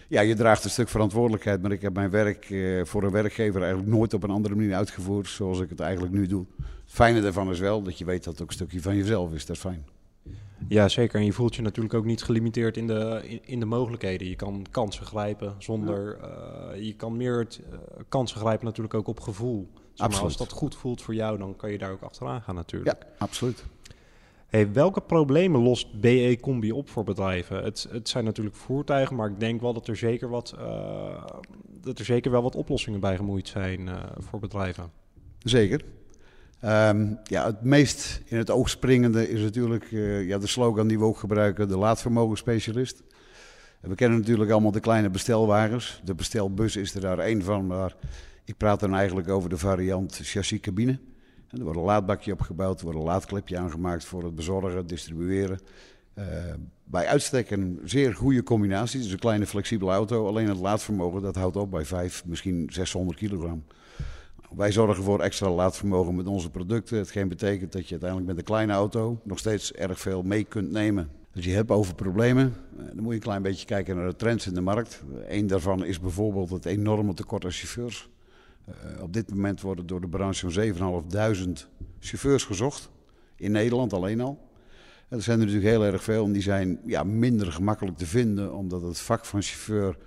ja, 0.07 0.21
je 0.21 0.35
draagt 0.35 0.63
een 0.63 0.69
stuk 0.69 0.89
verantwoordelijkheid. 0.89 1.61
Maar 1.61 1.71
ik 1.71 1.81
heb 1.81 1.93
mijn 1.93 2.09
werk 2.09 2.49
uh, 2.49 2.85
voor 2.85 3.03
een 3.03 3.11
werkgever 3.11 3.61
eigenlijk 3.61 3.91
nooit 3.91 4.13
op 4.13 4.23
een 4.23 4.29
andere 4.29 4.55
manier 4.55 4.75
uitgevoerd 4.75 5.27
zoals 5.27 5.59
ik 5.59 5.69
het 5.69 5.79
eigenlijk 5.79 6.13
nu 6.13 6.27
doe. 6.27 6.45
Het 6.57 6.67
fijne 6.85 7.21
daarvan 7.21 7.51
is 7.51 7.59
wel 7.59 7.81
dat 7.81 7.97
je 7.97 8.05
weet 8.05 8.23
dat 8.23 8.33
het 8.33 8.41
ook 8.41 8.47
een 8.47 8.53
stukje 8.53 8.81
van 8.81 8.95
jezelf 8.95 9.33
is. 9.33 9.45
Dat 9.45 9.55
is 9.55 9.61
fijn. 9.61 9.85
Ja, 10.67 10.87
zeker. 10.87 11.19
En 11.19 11.25
je 11.25 11.33
voelt 11.33 11.55
je 11.55 11.61
natuurlijk 11.61 11.93
ook 11.93 12.05
niet 12.05 12.23
gelimiteerd 12.23 12.77
in 12.77 12.87
de, 12.87 13.21
in, 13.23 13.39
in 13.43 13.59
de 13.59 13.65
mogelijkheden. 13.65 14.27
Je 14.27 14.35
kan 14.35 14.65
kansen 14.71 15.05
grijpen 15.05 15.55
zonder. 15.57 16.17
Uh, 16.21 16.83
je 16.83 16.95
kan 16.95 17.17
meer 17.17 17.39
het, 17.39 17.59
uh, 17.71 17.77
kansen 18.09 18.39
grijpen 18.39 18.65
natuurlijk 18.65 18.93
ook 18.93 19.07
op 19.07 19.19
gevoel. 19.19 19.69
Zeg 19.93 20.09
maar, 20.09 20.19
als 20.19 20.37
dat 20.37 20.51
goed 20.51 20.75
voelt 20.75 21.01
voor 21.01 21.15
jou, 21.15 21.37
dan 21.37 21.55
kan 21.55 21.71
je 21.71 21.77
daar 21.77 21.91
ook 21.91 22.01
achteraan 22.01 22.41
gaan 22.41 22.55
natuurlijk. 22.55 22.97
Ja, 23.01 23.07
absoluut. 23.17 23.63
Welke 24.73 25.01
problemen 25.01 25.61
lost 25.61 25.99
BE 25.99 26.37
Combi 26.41 26.71
op 26.71 26.89
voor 26.89 27.03
bedrijven? 27.03 27.63
Het, 27.63 27.87
het, 27.91 28.09
zijn 28.09 28.23
natuurlijk 28.23 28.55
voertuigen, 28.55 29.15
maar 29.15 29.29
ik 29.29 29.39
denk 29.39 29.61
wel 29.61 29.73
dat 29.73 29.87
er 29.87 29.95
zeker, 29.95 30.29
wat, 30.29 30.55
uh, 30.59 31.23
dat 31.81 31.99
er 31.99 32.05
zeker 32.05 32.31
wel 32.31 32.41
wat 32.41 32.55
oplossingen 32.55 32.99
bij 32.99 33.15
gemoeid 33.15 33.47
zijn 33.47 33.79
uh, 33.79 33.93
voor 34.17 34.39
bedrijven. 34.39 34.91
Zeker. 35.39 35.81
Um, 36.65 37.19
ja, 37.23 37.45
het 37.45 37.63
meest 37.63 38.21
in 38.25 38.37
het 38.37 38.49
oog 38.49 38.69
springende 38.69 39.29
is 39.29 39.41
natuurlijk 39.41 39.91
uh, 39.91 40.27
ja, 40.27 40.37
de 40.37 40.47
slogan 40.47 40.87
die 40.87 40.99
we 40.99 41.05
ook 41.05 41.17
gebruiken, 41.17 41.67
de 41.67 41.77
laadvermogensspecialist. 41.77 43.03
En 43.81 43.89
we 43.89 43.95
kennen 43.95 44.19
natuurlijk 44.19 44.51
allemaal 44.51 44.71
de 44.71 44.79
kleine 44.79 45.09
bestelwagens. 45.09 46.01
De 46.03 46.15
bestelbus 46.15 46.75
is 46.75 46.95
er 46.95 47.01
daar 47.01 47.19
één 47.19 47.43
van, 47.43 47.67
maar 47.67 47.95
ik 48.45 48.57
praat 48.57 48.79
dan 48.79 48.95
eigenlijk 48.95 49.29
over 49.29 49.49
de 49.49 49.57
variant 49.57 50.19
chassis 50.23 50.59
cabine. 50.59 50.99
Er 51.57 51.63
wordt 51.63 51.79
een 51.79 51.85
laadbakje 51.85 52.31
opgebouwd, 52.31 52.77
er 52.77 52.83
wordt 52.83 52.99
een 52.99 53.05
laadklepje 53.05 53.57
aangemaakt 53.57 54.05
voor 54.05 54.23
het 54.23 54.35
bezorgen, 54.35 54.87
distribueren. 54.87 55.59
Uh, 56.17 56.25
bij 56.83 57.07
uitstek 57.07 57.51
een 57.51 57.79
zeer 57.83 58.15
goede 58.15 58.43
combinatie. 58.43 58.99
Is 58.99 59.11
een 59.11 59.19
kleine 59.19 59.45
flexibele 59.45 59.91
auto. 59.91 60.27
Alleen 60.27 60.47
het 60.47 60.57
laadvermogen 60.57 61.21
dat 61.21 61.35
houdt 61.35 61.55
op 61.55 61.71
bij 61.71 61.85
5, 61.85 62.25
misschien 62.25 62.69
600 62.71 63.17
kilogram. 63.17 63.63
Wij 64.55 64.71
zorgen 64.71 65.03
voor 65.03 65.19
extra 65.19 65.49
laadvermogen 65.49 66.15
met 66.15 66.27
onze 66.27 66.49
producten. 66.49 66.97
Hetgeen 66.97 67.27
betekent 67.27 67.71
dat 67.71 67.85
je 67.85 67.91
uiteindelijk 67.91 68.29
met 68.29 68.37
een 68.37 68.43
kleine 68.43 68.73
auto 68.73 69.19
nog 69.23 69.39
steeds 69.39 69.73
erg 69.73 69.99
veel 69.99 70.23
mee 70.23 70.43
kunt 70.43 70.71
nemen. 70.71 71.09
Als 71.35 71.45
je 71.45 71.51
hebt 71.51 71.71
over 71.71 71.95
problemen, 71.95 72.53
eh, 72.77 72.85
dan 72.85 72.95
moet 73.03 73.07
je 73.07 73.13
een 73.13 73.19
klein 73.19 73.41
beetje 73.41 73.65
kijken 73.65 73.95
naar 73.95 74.07
de 74.07 74.15
trends 74.15 74.47
in 74.47 74.53
de 74.53 74.61
markt. 74.61 75.03
Eén 75.27 75.47
daarvan 75.47 75.85
is 75.85 75.99
bijvoorbeeld 75.99 76.49
het 76.49 76.65
enorme 76.65 77.13
tekort 77.13 77.45
aan 77.45 77.51
chauffeurs. 77.51 78.09
Uh, 78.69 79.01
op 79.01 79.13
dit 79.13 79.29
moment 79.29 79.61
worden 79.61 79.87
door 79.87 80.01
de 80.01 80.07
branche 80.07 80.49
zo'n 80.49 80.73
7.500 80.73 81.67
chauffeurs 81.99 82.43
gezocht. 82.43 82.89
In 83.35 83.51
Nederland 83.51 83.93
alleen 83.93 84.21
al. 84.21 84.51
En 85.09 85.17
er 85.17 85.23
zijn 85.23 85.39
er 85.39 85.45
natuurlijk 85.45 85.71
heel 85.71 85.85
erg 85.85 86.03
veel 86.03 86.25
en 86.25 86.31
die 86.31 86.41
zijn 86.41 86.79
ja, 86.85 87.03
minder 87.03 87.51
gemakkelijk 87.51 87.97
te 87.97 88.05
vinden, 88.05 88.53
omdat 88.53 88.81
het 88.81 88.99
vak 88.99 89.25
van 89.25 89.41
chauffeur 89.41 89.97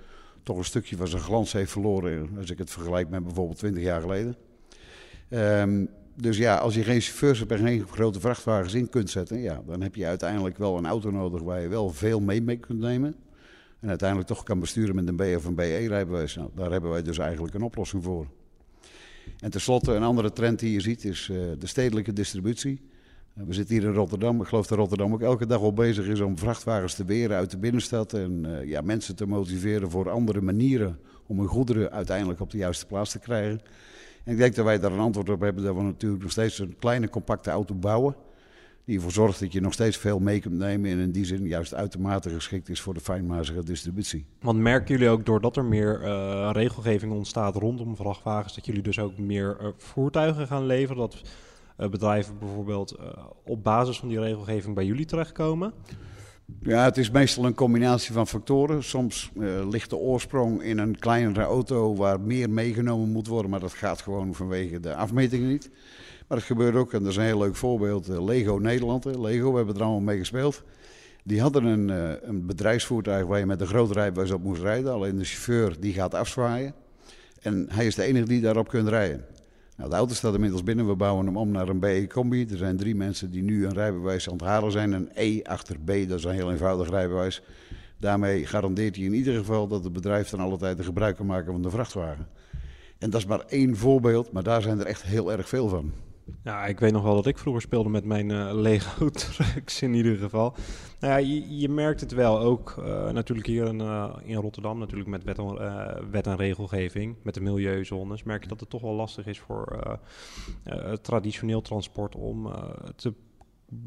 toch 0.43 0.57
een 0.57 0.65
stukje 0.65 0.97
van 0.97 1.09
zijn 1.09 1.23
glans 1.23 1.53
heeft 1.53 1.71
verloren. 1.71 2.29
Als 2.39 2.51
ik 2.51 2.59
het 2.59 2.71
vergelijk 2.71 3.09
met 3.09 3.25
bijvoorbeeld 3.25 3.59
20 3.59 3.83
jaar 3.83 4.01
geleden. 4.01 4.37
Um, 5.31 5.89
dus 6.15 6.37
ja, 6.37 6.57
als 6.57 6.75
je 6.75 6.83
geen 6.83 7.01
chauffeurs 7.01 7.39
hebt 7.39 7.51
en 7.51 7.59
geen 7.59 7.87
grote 7.87 8.21
vrachtwagens 8.21 8.75
in 8.75 8.89
kunt 8.89 9.11
zetten, 9.11 9.39
ja, 9.39 9.63
dan 9.67 9.81
heb 9.81 9.95
je 9.95 10.07
uiteindelijk 10.07 10.59
wel 10.59 10.79
een 10.79 10.87
auto 10.87 11.11
nodig 11.11 11.43
waar 11.43 11.61
je 11.61 11.69
wel 11.69 11.91
veel 11.91 12.21
mee, 12.21 12.43
mee 12.43 12.57
kunt 12.57 12.79
nemen. 12.79 13.15
En 13.81 13.89
uiteindelijk 13.89 14.29
toch 14.29 14.43
kan 14.43 14.61
besturen 14.61 14.95
met 14.95 15.09
een 15.09 15.17
B 15.17 15.37
of 15.37 15.45
een 15.45 15.55
BE-rijbewijs. 15.55 16.35
Nou, 16.35 16.51
daar 16.55 16.71
hebben 16.71 16.91
wij 16.91 17.03
dus 17.03 17.19
eigenlijk 17.19 17.55
een 17.55 17.63
oplossing 17.63 18.03
voor. 18.03 18.27
En 19.41 19.51
tenslotte, 19.51 19.93
een 19.93 20.03
andere 20.03 20.33
trend 20.33 20.59
die 20.59 20.73
je 20.73 20.81
ziet 20.81 21.05
is 21.05 21.29
uh, 21.29 21.39
de 21.59 21.67
stedelijke 21.67 22.13
distributie. 22.13 22.81
Uh, 23.39 23.45
we 23.47 23.53
zitten 23.53 23.75
hier 23.75 23.85
in 23.85 23.95
Rotterdam. 23.95 24.41
Ik 24.41 24.47
geloof 24.47 24.67
dat 24.67 24.79
Rotterdam 24.79 25.13
ook 25.13 25.23
elke 25.23 25.47
dag 25.47 25.61
al 25.61 25.73
bezig 25.73 26.07
is 26.07 26.21
om 26.21 26.39
vrachtwagens 26.39 26.95
te 26.95 27.05
weren 27.05 27.37
uit 27.37 27.51
de 27.51 27.59
binnenstad. 27.59 28.13
En 28.13 28.45
uh, 28.47 28.65
ja, 28.65 28.81
mensen 28.81 29.17
te 29.17 29.27
motiveren 29.27 29.91
voor 29.91 30.11
andere 30.11 30.41
manieren 30.41 30.99
om 31.27 31.39
hun 31.39 31.49
goederen 31.49 31.93
uiteindelijk 31.93 32.41
op 32.41 32.51
de 32.51 32.59
juiste 32.59 32.87
plaats 32.87 33.11
te 33.11 33.19
krijgen. 33.19 33.61
En 34.25 34.33
ik 34.33 34.39
denk 34.39 34.55
dat 34.55 34.65
wij 34.65 34.79
daar 34.79 34.93
een 34.93 34.99
antwoord 34.99 35.29
op 35.29 35.41
hebben 35.41 35.65
dat 35.65 35.75
we 35.75 35.83
natuurlijk 35.83 36.23
nog 36.23 36.31
steeds 36.31 36.59
een 36.59 36.77
kleine 36.79 37.09
compacte 37.09 37.51
auto 37.51 37.75
bouwen. 37.75 38.17
Die 38.87 38.97
ervoor 38.97 39.13
zorgt 39.13 39.41
dat 39.41 39.53
je 39.53 39.61
nog 39.61 39.73
steeds 39.73 39.97
veel 39.97 40.19
mee 40.19 40.41
kunt 40.41 40.55
nemen 40.55 40.91
en 40.91 40.99
in 40.99 41.11
die 41.11 41.25
zin 41.25 41.47
juist 41.47 41.75
uitermate 41.75 42.31
geschikt 42.31 42.69
is 42.69 42.81
voor 42.81 42.95
de 42.95 43.01
fijnmazige 43.01 43.65
distributie. 43.65 44.27
Want 44.41 44.59
merken 44.59 44.95
jullie 44.95 45.09
ook 45.09 45.27
doordat 45.27 45.57
er 45.57 45.65
meer 45.65 46.03
uh, 46.03 46.51
regelgeving 46.53 47.13
ontstaat 47.13 47.55
rondom 47.57 47.97
vrachtwagens, 47.97 48.55
dat 48.55 48.67
jullie 48.67 48.83
dus 48.83 48.99
ook 48.99 49.19
meer 49.19 49.57
uh, 49.61 49.69
voertuigen 49.77 50.47
gaan 50.47 50.67
leveren? 50.67 50.97
Dat 50.97 51.23
uh, 51.79 51.89
bedrijven 51.89 52.39
bijvoorbeeld 52.39 52.97
op 53.45 53.65
basis 53.65 53.99
van 53.99 54.09
die 54.09 54.21
regelgeving 54.21 54.75
bij 54.75 54.85
jullie 54.85 55.07
terechtkomen? 55.07 55.73
Ja, 56.61 56.85
het 56.85 56.97
is 56.97 57.11
meestal 57.11 57.45
een 57.45 57.55
combinatie 57.55 58.13
van 58.13 58.27
factoren. 58.27 58.85
Soms 58.85 59.31
uh, 59.37 59.69
ligt 59.69 59.91
de 59.91 59.97
oorsprong 59.97 60.63
in 60.63 60.79
een 60.79 60.99
kleinere 60.99 61.43
auto 61.43 61.95
waar 61.95 62.21
meer 62.21 62.51
meegenomen 62.51 63.09
moet 63.09 63.27
worden, 63.27 63.51
maar 63.51 63.61
dat 63.61 63.73
gaat 63.73 64.01
gewoon 64.01 64.35
vanwege 64.35 64.81
de 64.81 64.95
afmetingen 64.95 65.49
niet. 65.49 65.71
Maar 66.29 66.39
het 66.39 66.47
gebeurt 66.47 66.75
ook, 66.75 66.93
en 66.93 67.03
dat 67.03 67.11
is 67.11 67.17
een 67.17 67.23
heel 67.23 67.39
leuk 67.39 67.57
voorbeeld, 67.57 68.11
uh, 68.11 68.25
Lego 68.25 68.57
Nederland. 68.57 69.05
Lego, 69.05 69.51
we 69.51 69.57
hebben 69.57 69.75
er 69.75 69.83
allemaal 69.83 70.01
mee 70.01 70.19
gespeeld. 70.19 70.63
Die 71.25 71.41
hadden 71.41 71.65
een, 71.65 71.89
uh, 71.89 72.13
een 72.23 72.47
bedrijfsvoertuig 72.47 73.27
waar 73.27 73.39
je 73.39 73.47
met 73.47 73.61
een 73.61 73.67
groot 73.67 73.91
rijbewijs 73.91 74.31
op 74.31 74.43
moest 74.43 74.63
rijden. 74.63 74.93
Alleen 74.93 75.19
de 75.19 75.25
chauffeur 75.25 75.77
die 75.81 75.93
gaat 75.93 76.15
afzwaaien. 76.15 76.75
En 77.43 77.67
hij 77.71 77.87
is 77.87 77.95
de 77.95 78.03
enige 78.03 78.27
die 78.27 78.41
daarop 78.41 78.69
kunt 78.69 78.89
rijden. 78.89 79.25
Nou, 79.77 79.91
de 79.91 79.97
auto 79.97 80.15
staat 80.15 80.35
inmiddels 80.35 80.63
binnen. 80.63 80.89
We 80.89 80.95
bouwen 80.95 81.27
hem 81.27 81.37
om 81.37 81.51
naar 81.51 81.69
een 81.69 81.79
BE-combi. 81.79 82.47
Er 82.51 82.57
zijn 82.57 82.77
drie 82.77 82.95
mensen 82.95 83.31
die 83.31 83.43
nu 83.43 83.67
een 83.67 83.73
rijbewijs 83.73 84.29
aan 84.29 84.37
het 84.37 84.43
halen 84.43 84.73
zijn. 84.73 84.93
Een 84.93 85.11
E 85.15 85.43
achter 85.43 85.79
B, 85.79 85.87
dat 85.87 86.19
is 86.19 86.25
een 86.25 86.31
heel 86.31 86.51
eenvoudig 86.51 86.91
rijbewijs. 86.91 87.43
Daarmee 87.99 88.47
garandeert 88.47 88.97
hij 88.97 89.05
in 89.05 89.15
ieder 89.15 89.35
geval 89.35 89.69
dat 89.69 89.85
het 89.85 89.93
bedrijf 89.93 90.29
dan 90.29 90.41
alle 90.41 90.57
tijd 90.57 90.85
gebruik 90.85 91.17
kan 91.17 91.27
maken 91.27 91.53
van 91.53 91.63
de 91.63 91.71
vrachtwagen. 91.71 92.29
En 92.99 93.11
dat 93.11 93.21
is 93.21 93.27
maar 93.27 93.45
één 93.49 93.77
voorbeeld, 93.77 94.33
maar 94.33 94.43
daar 94.43 94.63
zijn 94.63 94.81
er 94.81 94.87
echt 94.87 95.03
heel 95.03 95.33
erg 95.33 95.49
veel 95.49 95.69
van. 95.69 95.93
Ja, 96.43 96.67
ik 96.67 96.81
weet 96.81 96.93
nog 96.93 97.03
wel 97.03 97.15
dat 97.15 97.27
ik 97.27 97.39
vroeger 97.39 97.63
speelde 97.63 97.89
met 97.89 98.05
mijn 98.05 98.31
uh, 98.31 98.51
Lego 98.53 99.11
trucks 99.29 99.83
in 99.83 99.95
ieder 99.95 100.17
geval. 100.17 100.55
Nou 101.01 101.13
ja, 101.13 101.29
je, 101.29 101.59
je 101.59 101.69
merkt 101.69 102.01
het 102.01 102.13
wel 102.13 102.41
ook 102.41 102.75
uh, 102.79 103.11
natuurlijk 103.11 103.47
hier 103.47 103.67
in, 103.67 103.81
uh, 103.81 104.17
in, 104.25 104.37
Rotterdam, 104.37 104.79
natuurlijk 104.79 105.09
met 105.09 105.25
wet 105.25 105.39
en, 105.39 106.11
wet 106.11 106.27
en, 106.27 106.37
regelgeving, 106.37 107.17
met 107.23 107.35
de 107.35 107.41
milieuzones, 107.41 108.23
merk 108.23 108.43
je 108.43 108.49
dat 108.49 108.61
het 108.61 108.71
toch 108.71 108.83
wel 108.83 108.95
lastig 108.95 109.27
is 109.27 109.39
voor 109.39 109.99
traditioneel 111.03 111.63
transport 111.63 112.15
om 112.15 112.53
te 112.97 113.13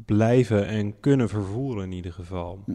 blijven 0.04 0.66
en 0.66 1.00
kunnen 1.00 1.28
vervoeren 1.28 1.84
in 1.84 1.92
ieder 1.92 2.12
geval. 2.12 2.58
Hm. 2.64 2.74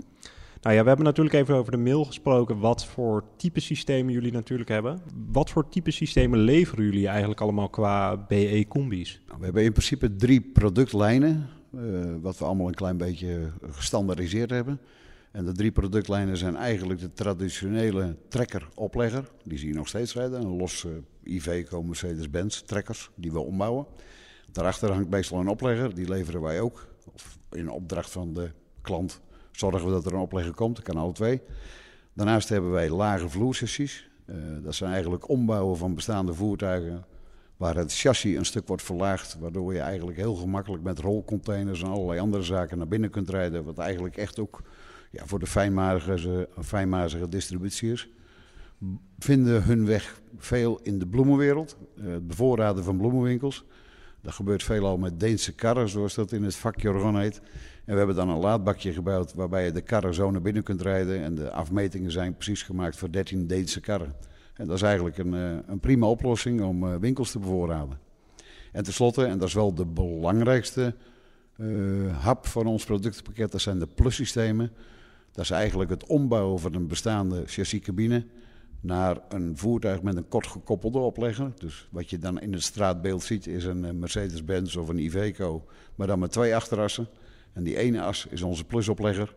Nou 0.65 0.77
ja, 0.77 0.83
we 0.83 0.87
hebben 0.87 1.05
natuurlijk 1.05 1.35
even 1.35 1.55
over 1.55 1.71
de 1.71 1.77
mail 1.77 2.05
gesproken. 2.05 2.59
Wat 2.59 2.85
voor 2.85 3.23
type 3.37 3.59
systemen 3.59 4.13
jullie 4.13 4.31
natuurlijk 4.31 4.69
hebben. 4.69 5.01
Wat 5.31 5.49
voor 5.49 5.69
type 5.69 5.91
systemen 5.91 6.39
leveren 6.39 6.85
jullie 6.85 7.07
eigenlijk 7.07 7.41
allemaal 7.41 7.69
qua 7.69 8.17
BE-combi's? 8.17 9.21
Nou, 9.27 9.39
we 9.39 9.45
hebben 9.45 9.63
in 9.63 9.71
principe 9.71 10.15
drie 10.15 10.41
productlijnen. 10.41 11.47
Uh, 11.75 12.15
wat 12.21 12.37
we 12.37 12.45
allemaal 12.45 12.67
een 12.67 12.73
klein 12.73 12.97
beetje 12.97 13.51
gestandaardiseerd 13.69 14.49
hebben. 14.49 14.79
En 15.31 15.45
de 15.45 15.51
drie 15.51 15.71
productlijnen 15.71 16.37
zijn 16.37 16.55
eigenlijk 16.55 16.99
de 16.99 17.13
traditionele 17.13 18.15
trekker-oplegger. 18.27 19.29
Die 19.43 19.57
zie 19.57 19.67
je 19.67 19.75
nog 19.75 19.87
steeds 19.87 20.13
rijden. 20.13 20.41
Een 20.41 20.57
losse 20.57 21.03
Iveco 21.23 21.83
Mercedes-Benz 21.83 22.61
trekkers 22.61 23.09
die 23.15 23.31
we 23.31 23.39
ombouwen. 23.39 23.85
Daarachter 24.51 24.91
hangt 24.91 25.09
meestal 25.09 25.39
een 25.39 25.47
oplegger. 25.47 25.95
Die 25.95 26.09
leveren 26.09 26.41
wij 26.41 26.61
ook. 26.61 26.87
Of 27.13 27.37
in 27.51 27.69
opdracht 27.69 28.09
van 28.09 28.33
de 28.33 28.51
klant 28.81 29.21
zorgen 29.55 29.85
we 29.85 29.91
dat 29.91 30.05
er 30.05 30.13
een 30.13 30.19
oplegger 30.19 30.53
komt. 30.53 30.75
Dat 30.75 30.85
kan 30.85 30.97
alle 30.97 31.13
twee. 31.13 31.41
Daarnaast 32.13 32.49
hebben 32.49 32.71
wij 32.71 32.89
lage 32.89 33.29
vloersessies. 33.29 34.09
Uh, 34.25 34.35
dat 34.63 34.75
zijn 34.75 34.91
eigenlijk 34.91 35.29
ombouwen 35.29 35.77
van 35.77 35.95
bestaande 35.95 36.33
voertuigen 36.33 37.05
waar 37.57 37.75
het 37.75 37.93
chassis 37.93 38.35
een 38.35 38.45
stuk 38.45 38.67
wordt 38.67 38.83
verlaagd, 38.83 39.37
waardoor 39.39 39.73
je 39.73 39.79
eigenlijk 39.79 40.17
heel 40.17 40.35
gemakkelijk 40.35 40.83
met 40.83 40.99
rolcontainers 40.99 41.81
en 41.81 41.89
allerlei 41.89 42.19
andere 42.19 42.43
zaken 42.43 42.77
naar 42.77 42.87
binnen 42.87 43.09
kunt 43.09 43.29
rijden, 43.29 43.63
wat 43.63 43.77
eigenlijk 43.77 44.17
echt 44.17 44.39
ook 44.39 44.61
ja, 45.11 45.25
voor 45.25 45.39
de 45.39 45.47
fijnmazige, 45.47 46.49
fijnmazige 46.61 47.29
distributie 47.29 47.91
is. 47.91 48.09
Vinden 49.19 49.63
hun 49.63 49.85
weg 49.85 50.21
veel 50.37 50.79
in 50.83 50.99
de 50.99 51.07
bloemenwereld, 51.07 51.77
uh, 51.95 52.11
het 52.11 52.27
bevoorraden 52.27 52.83
van 52.83 52.97
bloemenwinkels. 52.97 53.65
Dat 54.25 54.33
gebeurt 54.33 54.63
veelal 54.63 54.97
met 54.97 55.19
Deense 55.19 55.53
karren, 55.53 55.89
zoals 55.89 56.13
dat 56.13 56.31
in 56.31 56.43
het 56.43 56.55
vakjargon 56.55 57.19
heet. 57.19 57.41
En 57.85 57.91
we 57.91 57.97
hebben 57.97 58.15
dan 58.15 58.29
een 58.29 58.37
laadbakje 58.37 58.93
gebouwd 58.93 59.33
waarbij 59.33 59.65
je 59.65 59.71
de 59.71 59.81
karren 59.81 60.13
zo 60.13 60.31
naar 60.31 60.41
binnen 60.41 60.63
kunt 60.63 60.81
rijden. 60.81 61.21
En 61.21 61.35
de 61.35 61.51
afmetingen 61.51 62.11
zijn 62.11 62.35
precies 62.35 62.63
gemaakt 62.63 62.97
voor 62.97 63.11
13 63.11 63.47
Deense 63.47 63.79
karren. 63.79 64.13
En 64.53 64.67
dat 64.67 64.75
is 64.75 64.81
eigenlijk 64.81 65.17
een, 65.17 65.33
een 65.67 65.79
prima 65.79 66.07
oplossing 66.07 66.61
om 66.61 66.99
winkels 66.99 67.31
te 67.31 67.39
bevoorraden. 67.39 67.99
En 68.71 68.83
tenslotte, 68.83 69.25
en 69.25 69.37
dat 69.37 69.47
is 69.47 69.53
wel 69.53 69.73
de 69.73 69.85
belangrijkste 69.85 70.95
uh, 71.57 72.17
hap 72.17 72.45
van 72.45 72.65
ons 72.65 72.85
productenpakket, 72.85 73.51
dat 73.51 73.61
zijn 73.61 73.79
de 73.79 73.87
plussystemen. 73.87 74.71
Dat 75.31 75.43
is 75.43 75.49
eigenlijk 75.49 75.89
het 75.89 76.05
ombouwen 76.05 76.59
van 76.59 76.73
een 76.73 76.87
bestaande 76.87 77.43
chassiscabine 77.45 78.25
naar 78.85 79.17
een 79.29 79.57
voertuig 79.57 80.01
met 80.01 80.15
een 80.15 80.27
kort 80.27 80.47
gekoppelde 80.47 80.99
oplegger. 80.99 81.51
Dus 81.57 81.87
wat 81.91 82.09
je 82.09 82.17
dan 82.17 82.39
in 82.39 82.53
het 82.53 82.63
straatbeeld 82.63 83.23
ziet 83.23 83.47
is 83.47 83.65
een 83.65 83.99
Mercedes-Benz 83.99 84.75
of 84.75 84.87
een 84.87 84.97
Iveco, 84.99 85.65
maar 85.95 86.07
dan 86.07 86.19
met 86.19 86.31
twee 86.31 86.55
achterassen. 86.55 87.07
En 87.53 87.63
die 87.63 87.77
ene 87.77 88.01
as 88.01 88.27
is 88.29 88.41
onze 88.41 88.65
plusoplegger. 88.65 89.33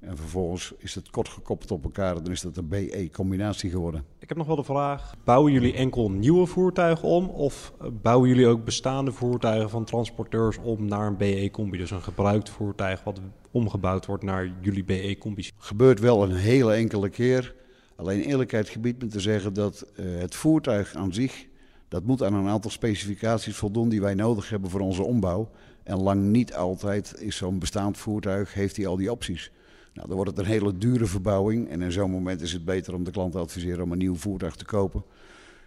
En 0.00 0.16
vervolgens 0.16 0.72
is 0.78 0.94
het 0.94 1.10
kort 1.10 1.28
gekoppeld 1.28 1.70
op 1.70 1.84
elkaar. 1.84 2.22
Dan 2.22 2.32
is 2.32 2.40
dat 2.40 2.56
een 2.56 2.68
BE-combinatie 2.68 3.70
geworden. 3.70 4.04
Ik 4.18 4.28
heb 4.28 4.38
nog 4.38 4.46
wel 4.46 4.56
de 4.56 4.64
vraag: 4.64 5.14
bouwen 5.24 5.52
jullie 5.52 5.74
enkel 5.74 6.10
nieuwe 6.10 6.46
voertuigen 6.46 7.08
om? 7.08 7.28
Of 7.28 7.72
bouwen 8.02 8.28
jullie 8.28 8.46
ook 8.46 8.64
bestaande 8.64 9.12
voertuigen 9.12 9.70
van 9.70 9.84
transporteurs 9.84 10.58
om 10.58 10.84
naar 10.84 11.06
een 11.06 11.16
BE-combi? 11.16 11.78
Dus 11.78 11.90
een 11.90 12.02
gebruikt 12.02 12.50
voertuig 12.50 13.04
wat 13.04 13.20
omgebouwd 13.50 14.06
wordt 14.06 14.22
naar 14.22 14.52
jullie 14.60 14.84
BE-combi? 14.84 15.50
Gebeurt 15.58 16.00
wel 16.00 16.22
een 16.22 16.34
hele 16.34 16.72
enkele 16.72 17.08
keer. 17.08 17.54
Alleen 17.96 18.20
eerlijkheid 18.20 18.68
gebiedt 18.68 19.02
me 19.02 19.08
te 19.08 19.20
zeggen 19.20 19.52
dat 19.52 19.86
uh, 19.96 20.20
het 20.20 20.34
voertuig 20.34 20.94
aan 20.94 21.12
zich. 21.12 21.46
Dat 21.88 22.04
moet 22.04 22.22
aan 22.22 22.34
een 22.34 22.48
aantal 22.48 22.70
specificaties 22.70 23.56
voldoen 23.56 23.88
die 23.88 24.00
wij 24.00 24.14
nodig 24.14 24.48
hebben 24.48 24.70
voor 24.70 24.80
onze 24.80 25.02
ombouw. 25.02 25.50
En 25.82 26.02
lang 26.02 26.22
niet 26.22 26.54
altijd 26.54 27.14
is 27.20 27.36
zo'n 27.36 27.58
bestaand 27.58 27.98
voertuig, 27.98 28.54
heeft 28.54 28.76
hij 28.76 28.86
al 28.86 28.96
die 28.96 29.10
opties. 29.10 29.52
Nou, 29.94 30.06
dan 30.06 30.16
wordt 30.16 30.30
het 30.30 30.40
een 30.40 30.52
hele 30.52 30.78
dure 30.78 31.06
verbouwing. 31.06 31.68
En 31.68 31.82
in 31.82 31.92
zo'n 31.92 32.10
moment 32.10 32.40
is 32.40 32.52
het 32.52 32.64
beter 32.64 32.94
om 32.94 33.04
de 33.04 33.10
klant 33.10 33.32
te 33.32 33.38
adviseren 33.38 33.84
om 33.84 33.92
een 33.92 33.98
nieuw 33.98 34.14
voertuig 34.14 34.56
te 34.56 34.64
kopen. 34.64 35.04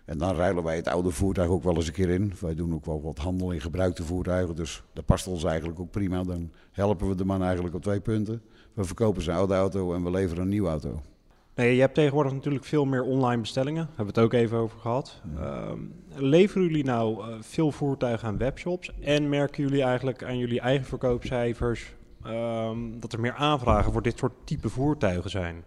En 0.06 0.18
dan 0.18 0.36
ruilen 0.36 0.64
wij 0.64 0.76
het 0.76 0.88
oude 0.88 1.12
voertuig 1.12 1.50
ook 1.50 1.64
wel 1.64 1.76
eens 1.76 1.88
een 1.88 1.94
keer 1.94 2.10
in. 2.10 2.34
Wij 2.40 2.56
doen 2.56 2.74
ook 2.74 2.86
wel 2.86 3.02
wat 3.02 3.18
handel 3.18 3.52
in 3.52 3.62
gebruikte 3.62 4.04
voertuigen. 4.04 4.56
Dus 4.56 4.84
dat 4.94 5.06
past 5.06 5.28
ons 5.28 5.44
eigenlijk 5.44 5.80
ook 5.80 5.92
prima. 5.92 6.24
Dan 6.24 6.52
helpen 6.72 7.08
we 7.08 7.16
de 7.16 7.26
man 7.26 7.44
eigenlijk 7.44 7.76
op 7.76 7.82
twee 7.82 8.00
punten. 8.00 8.42
We 8.74 8.84
verkopen 8.84 9.22
zijn 9.22 9.38
oude 9.38 9.54
auto 9.54 9.94
en 9.94 10.04
we 10.04 10.12
leveren 10.12 10.44
een 10.44 10.50
nieuwe 10.50 10.70
auto. 10.70 11.02
Nee, 11.56 11.76
je 11.76 11.82
hebt 11.82 11.94
tegenwoordig 11.94 12.34
natuurlijk 12.34 12.66
veel 12.66 12.86
meer 12.86 13.04
online 13.04 13.42
bestellingen. 13.42 13.86
Daar 13.86 13.96
hebben 13.96 14.14
we 14.16 14.22
het 14.22 14.30
ook 14.30 14.40
even 14.40 14.58
over 14.58 14.80
gehad. 14.80 15.22
Ja. 15.36 15.68
Um, 15.70 15.94
leveren 16.16 16.64
jullie 16.68 16.84
nou 16.84 17.28
uh, 17.28 17.36
veel 17.42 17.72
voertuigen 17.72 18.28
aan 18.28 18.38
webshops? 18.38 18.92
En 19.02 19.30
merken 19.30 19.64
jullie 19.64 19.84
eigenlijk 19.84 20.24
aan 20.24 20.38
jullie 20.38 20.60
eigen 20.60 20.86
verkoopcijfers 20.86 21.94
um, 22.28 23.00
dat 23.00 23.14
er 23.14 23.20
meer 23.20 23.34
aanvragen 23.34 23.92
voor 23.92 24.02
dit 24.02 24.18
soort 24.18 24.34
type 24.44 24.70
voertuigen 24.70 25.30
zijn? 25.30 25.64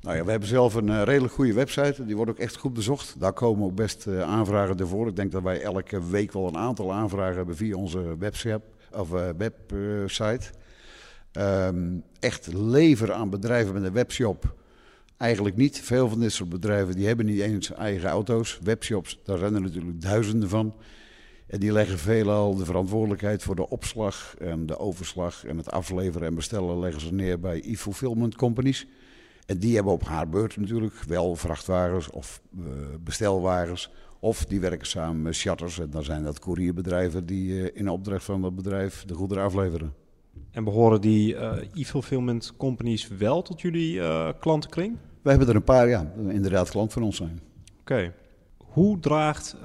Nou 0.00 0.16
ja, 0.16 0.24
we 0.24 0.30
hebben 0.30 0.48
zelf 0.48 0.74
een 0.74 0.88
uh, 0.88 1.02
redelijk 1.02 1.34
goede 1.34 1.52
website. 1.52 2.06
Die 2.06 2.16
wordt 2.16 2.30
ook 2.30 2.38
echt 2.38 2.56
goed 2.56 2.74
bezocht. 2.74 3.20
Daar 3.20 3.32
komen 3.32 3.64
ook 3.64 3.74
best 3.74 4.06
uh, 4.06 4.22
aanvragen 4.22 4.76
ervoor. 4.76 5.08
Ik 5.08 5.16
denk 5.16 5.32
dat 5.32 5.42
wij 5.42 5.62
elke 5.62 6.08
week 6.08 6.32
wel 6.32 6.48
een 6.48 6.56
aantal 6.56 6.92
aanvragen 6.92 7.36
hebben 7.36 7.56
via 7.56 7.76
onze 7.76 8.16
website. 8.18 8.60
Of, 8.92 9.08
website. 9.36 10.50
Um, 11.32 12.02
echt 12.20 12.52
leveren 12.52 13.16
aan 13.16 13.30
bedrijven 13.30 13.74
met 13.74 13.84
een 13.84 13.92
webshop 13.92 14.58
Eigenlijk 15.20 15.56
niet. 15.56 15.80
Veel 15.80 16.08
van 16.08 16.20
dit 16.20 16.32
soort 16.32 16.48
bedrijven 16.48 16.94
die 16.94 17.06
hebben 17.06 17.26
niet 17.26 17.40
eens 17.40 17.72
eigen 17.72 18.08
auto's. 18.08 18.58
Webshops, 18.62 19.20
daar 19.24 19.38
zijn 19.38 19.54
er 19.54 19.60
natuurlijk 19.60 20.00
duizenden 20.00 20.48
van. 20.48 20.74
En 21.46 21.60
die 21.60 21.72
leggen 21.72 21.98
veelal 21.98 22.54
de 22.54 22.64
verantwoordelijkheid 22.64 23.42
voor 23.42 23.56
de 23.56 23.68
opslag 23.68 24.34
en 24.38 24.66
de 24.66 24.78
overslag 24.78 25.44
en 25.44 25.56
het 25.56 25.70
afleveren 25.70 26.28
en 26.28 26.34
bestellen 26.34 26.78
leggen 26.78 27.00
ze 27.00 27.14
neer 27.14 27.40
bij 27.40 27.60
e-fulfillment 27.60 28.36
companies. 28.36 28.86
En 29.46 29.58
die 29.58 29.74
hebben 29.74 29.92
op 29.92 30.04
haar 30.04 30.28
beurt 30.28 30.56
natuurlijk 30.56 31.02
wel 31.02 31.36
vrachtwagens 31.36 32.10
of 32.10 32.40
uh, 32.58 32.64
bestelwagens. 33.00 33.90
Of 34.20 34.44
die 34.44 34.60
werken 34.60 34.86
samen 34.86 35.22
met 35.22 35.38
chatters. 35.38 35.78
En 35.78 35.90
dan 35.90 36.04
zijn 36.04 36.22
dat 36.22 36.38
courierbedrijven 36.38 37.26
die 37.26 37.48
uh, 37.50 37.68
in 37.72 37.88
opdracht 37.88 38.24
van 38.24 38.42
dat 38.42 38.54
bedrijf 38.54 39.04
de 39.04 39.14
goederen 39.14 39.44
afleveren. 39.44 39.94
En 40.50 40.64
behoren 40.64 41.00
die 41.00 41.36
e-fulfillment 41.74 42.56
companies 42.56 43.08
wel 43.08 43.42
tot 43.42 43.60
jullie 43.60 44.00
klantenkring? 44.38 44.96
We 45.22 45.30
hebben 45.30 45.48
er 45.48 45.54
een 45.54 45.64
paar, 45.64 45.88
ja, 45.88 46.12
inderdaad 46.28 46.70
klant 46.70 46.92
van 46.92 47.02
ons 47.02 47.16
zijn. 47.16 47.40
Oké. 47.80 48.12
Hoe 48.56 48.98
draagt, 48.98 49.56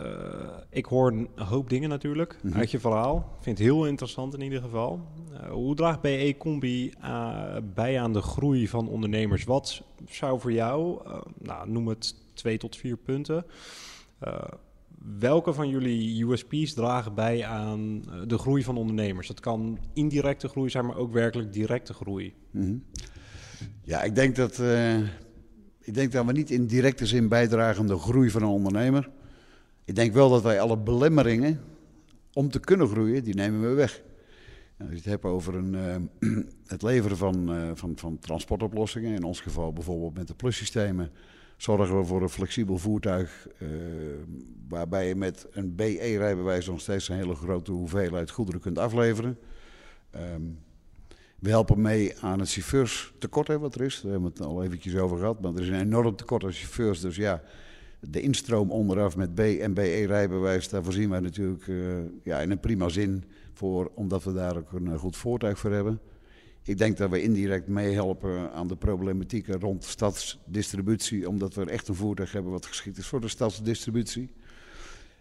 ik 0.70 0.86
hoor 0.86 1.12
een 1.12 1.30
hoop 1.36 1.70
dingen 1.70 1.90
natuurlijk 1.90 2.38
mhm. 2.42 2.58
uit 2.58 2.72
je 2.72 2.80
verhaal. 2.80 3.18
Ik 3.18 3.44
vind 3.44 3.58
het 3.58 3.68
heel 3.68 3.86
interessant 3.86 4.34
in 4.34 4.42
ieder 4.42 4.62
geval. 4.62 5.00
hoe 5.50 5.76
draagt 5.76 6.02
BE 6.02 6.36
Combi 6.38 6.94
bij 7.74 8.00
aan 8.02 8.14
de 8.14 8.22
groei 8.22 8.68
van 8.68 8.88
ondernemers? 8.88 9.44
Wat 9.44 9.82
zou 10.08 10.40
voor 10.40 10.52
jou, 10.52 11.02
nou, 11.38 11.70
noem 11.70 11.88
het 11.88 12.16
twee 12.34 12.58
tot 12.58 12.76
vier 12.76 12.98
punten, 12.98 13.46
welke 15.20 15.54
van 15.54 15.70
jullie 15.70 16.26
USP's 16.26 16.74
dragen 16.74 17.14
bij 17.14 17.46
aan 17.46 18.04
eh, 18.10 18.22
de 18.28 18.38
groei 18.38 18.64
van 18.64 18.78
ondernemers? 18.78 19.28
Dat 19.28 19.40
kan 19.40 19.80
indirecte 19.94 20.48
groei 20.48 20.70
zijn, 20.70 20.86
maar 20.86 20.98
ook 20.98 21.14
werkelijk 21.14 21.54
directe 21.54 21.94
groei. 21.94 22.34
Mhm. 22.52 22.78
Ja, 23.82 24.04
ik 24.04 24.16
denk 24.16 24.36
dat, 24.36 24.60
ik 25.86 25.94
denk 25.94 26.12
dat 26.12 26.26
we 26.26 26.32
niet 26.32 26.52
in 26.52 26.66
directe 26.66 27.06
zin 27.06 27.28
bijdragen 27.28 27.82
aan 27.82 27.88
de 27.88 27.98
groei 27.98 28.30
van 28.30 28.42
een 28.42 28.48
ondernemer. 28.48 29.10
Ik 29.84 29.96
denk 29.96 30.14
wel 30.14 30.30
dat 30.30 30.42
wij 30.42 30.60
alle 30.62 30.78
belemmeringen 30.78 31.62
om 32.34 32.50
te 32.50 32.60
kunnen 32.60 32.88
groeien, 32.88 33.24
die 33.24 33.36
nemen 33.36 33.62
we 33.62 33.74
weg. 33.74 34.02
Als 34.78 34.90
je 34.90 34.96
het 34.96 35.06
hebt 35.06 35.24
over 35.24 35.56
een, 35.56 35.74
uh, 35.74 36.38
het 36.74 36.82
leveren 36.82 37.18
van, 37.18 37.56
uh, 37.56 37.72
van, 37.74 37.94
van 37.96 38.20
transportoplossingen, 38.20 39.16
in 39.16 39.24
ons 39.24 39.42
geval 39.42 39.74
bijvoorbeeld 39.74 40.14
met 40.14 40.28
de 40.28 40.36
plussystemen 40.36 41.12
zorgen 41.58 41.98
we 41.98 42.06
voor 42.06 42.22
een 42.22 42.30
flexibel 42.30 42.78
voertuig. 42.78 43.48
Uh, 43.60 43.70
waarbij 44.68 45.08
je 45.08 45.16
met 45.16 45.48
een 45.52 45.76
BE-rijbewijs 45.76 46.68
nog 46.68 46.82
steeds 46.82 47.10
een 47.10 47.16
hele 47.16 47.36
grote 47.36 47.72
hoeveelheid 47.72 48.32
goederen 48.32 48.62
kunt 48.62 48.78
afleveren. 48.78 49.38
Um, 50.16 50.60
we 51.40 51.50
helpen 51.50 51.82
mee 51.82 52.14
aan 52.20 52.40
het 52.40 52.52
chauffeurstekort, 52.52 53.48
hè, 53.48 53.60
wat 53.60 53.76
er 53.76 53.82
is. 53.82 54.02
Daar 54.02 54.12
hebben 54.12 54.32
we 54.32 54.38
het 54.38 54.48
al 54.48 54.64
eventjes 54.64 54.96
over 54.96 55.18
gehad. 55.18 55.42
Maar 55.42 55.54
er 55.54 55.62
is 55.62 55.68
een 55.68 55.80
enorm 55.80 56.16
tekort 56.16 56.44
aan 56.44 56.52
chauffeurs. 56.52 57.00
Dus 57.00 57.16
ja, 57.16 57.42
de 58.00 58.22
instroom 58.22 58.72
onderaf 58.72 59.18
met 59.18 59.36
B- 59.36 59.40
en 59.40 59.74
BE-rijbewijs, 59.74 60.70
daar 60.70 60.84
voorzien 60.84 61.10
wij 61.10 61.20
natuurlijk 61.20 61.68
uh, 61.68 61.96
ja, 62.24 62.40
in 62.40 62.52
een 62.52 62.60
prima 62.60 62.90
zin 62.90 63.24
voor. 63.54 63.92
Omdat 63.94 64.24
we 64.24 64.34
daar 64.34 64.58
ook 64.58 64.72
een 64.72 64.98
goed 64.98 65.18
voertuig 65.18 65.60
voor 65.60 65.72
hebben. 65.72 66.00
Ik 66.64 66.78
denk 66.78 66.98
dat 66.98 67.10
we 67.10 67.22
indirect 67.22 67.68
meehelpen 67.68 68.52
aan 68.52 68.68
de 68.68 68.76
problematieken 68.76 69.60
rond 69.60 69.84
stadsdistributie, 69.84 71.30
omdat 71.30 71.54
we 71.54 71.66
echt 71.66 71.88
een 71.88 71.96
voertuig 71.96 72.32
hebben 72.32 72.52
wat 72.52 72.66
geschikt 72.66 72.98
is 72.98 73.08
voor 73.08 73.22
de 73.22 73.28
stadsdistributie. 73.28 74.30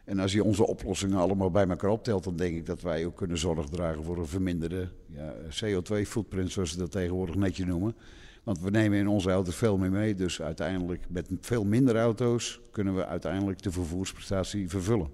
En 0.05 0.19
als 0.19 0.33
je 0.33 0.45
onze 0.45 0.67
oplossingen 0.67 1.19
allemaal 1.19 1.51
bij 1.51 1.69
elkaar 1.69 1.91
optelt, 1.91 2.25
dan 2.25 2.37
denk 2.37 2.57
ik 2.57 2.67
dat 2.67 2.81
wij 2.81 3.07
ook 3.07 3.17
kunnen 3.17 3.39
zorg 3.39 3.69
dragen 3.69 4.05
voor 4.05 4.19
een 4.19 4.27
verminderde 4.27 4.89
ja, 5.07 5.35
CO2-footprint, 5.35 6.53
zoals 6.53 6.71
ze 6.71 6.79
dat 6.79 6.91
tegenwoordig 6.91 7.35
netjes 7.35 7.67
noemen. 7.67 7.97
Want 8.43 8.61
we 8.61 8.71
nemen 8.71 8.99
in 8.99 9.09
onze 9.09 9.31
auto's 9.31 9.57
veel 9.57 9.77
meer 9.77 9.91
mee, 9.91 10.15
dus 10.15 10.43
uiteindelijk 10.43 11.05
met 11.09 11.31
veel 11.41 11.65
minder 11.65 11.97
auto's 11.97 12.61
kunnen 12.71 12.95
we 12.95 13.07
uiteindelijk 13.07 13.63
de 13.63 13.71
vervoersprestatie 13.71 14.69
vervullen. 14.69 15.11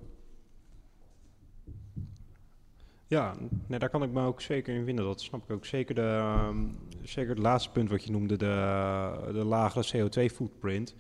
Ja, 3.07 3.35
nee, 3.67 3.79
daar 3.79 3.91
kan 3.91 4.03
ik 4.03 4.11
me 4.11 4.27
ook 4.27 4.41
zeker 4.41 4.75
in 4.75 4.85
vinden. 4.85 5.05
Dat 5.05 5.21
snap 5.21 5.43
ik 5.43 5.51
ook. 5.51 5.67
Zeker, 5.67 5.95
de, 5.95 6.01
ehm, 6.01 6.57
zeker 7.03 7.31
het 7.31 7.39
laatste 7.39 7.71
punt 7.71 7.91
wat 7.91 8.05
je 8.05 8.11
noemde, 8.11 8.37
de, 8.37 9.31
de 9.33 9.45
lagere 9.45 10.09
CO2-footprint. 10.09 10.95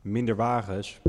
Minder 0.00 0.36
wagens, 0.36 1.00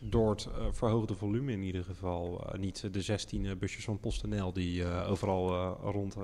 door 0.00 0.30
het 0.30 0.48
uh, 0.48 0.64
verhoogde 0.70 1.14
volume 1.14 1.52
in 1.52 1.62
ieder 1.62 1.84
geval. 1.84 2.46
Uh, 2.46 2.60
niet 2.60 2.88
de 2.92 3.02
16 3.02 3.44
uh, 3.44 3.56
busjes 3.56 3.84
van 3.84 4.00
PostNL 4.00 4.52
die 4.52 4.86
overal 4.86 5.76
rond 5.82 6.16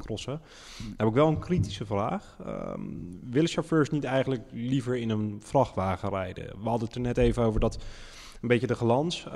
crossen. 0.00 0.40
Heb 0.96 1.08
ik 1.08 1.14
wel 1.14 1.28
een 1.28 1.38
kritische 1.38 1.86
vraag. 1.86 2.36
Um, 2.46 3.20
willen 3.30 3.48
chauffeurs 3.48 3.90
niet 3.90 4.04
eigenlijk 4.04 4.42
liever 4.50 4.96
in 4.96 5.10
een 5.10 5.40
vrachtwagen 5.42 6.08
rijden? 6.08 6.44
We 6.62 6.68
hadden 6.68 6.86
het 6.86 6.96
er 6.96 7.02
net 7.02 7.18
even 7.18 7.42
over 7.42 7.60
dat 7.60 7.78
een 8.42 8.48
beetje 8.48 8.66
de 8.66 8.74
glans 8.74 9.26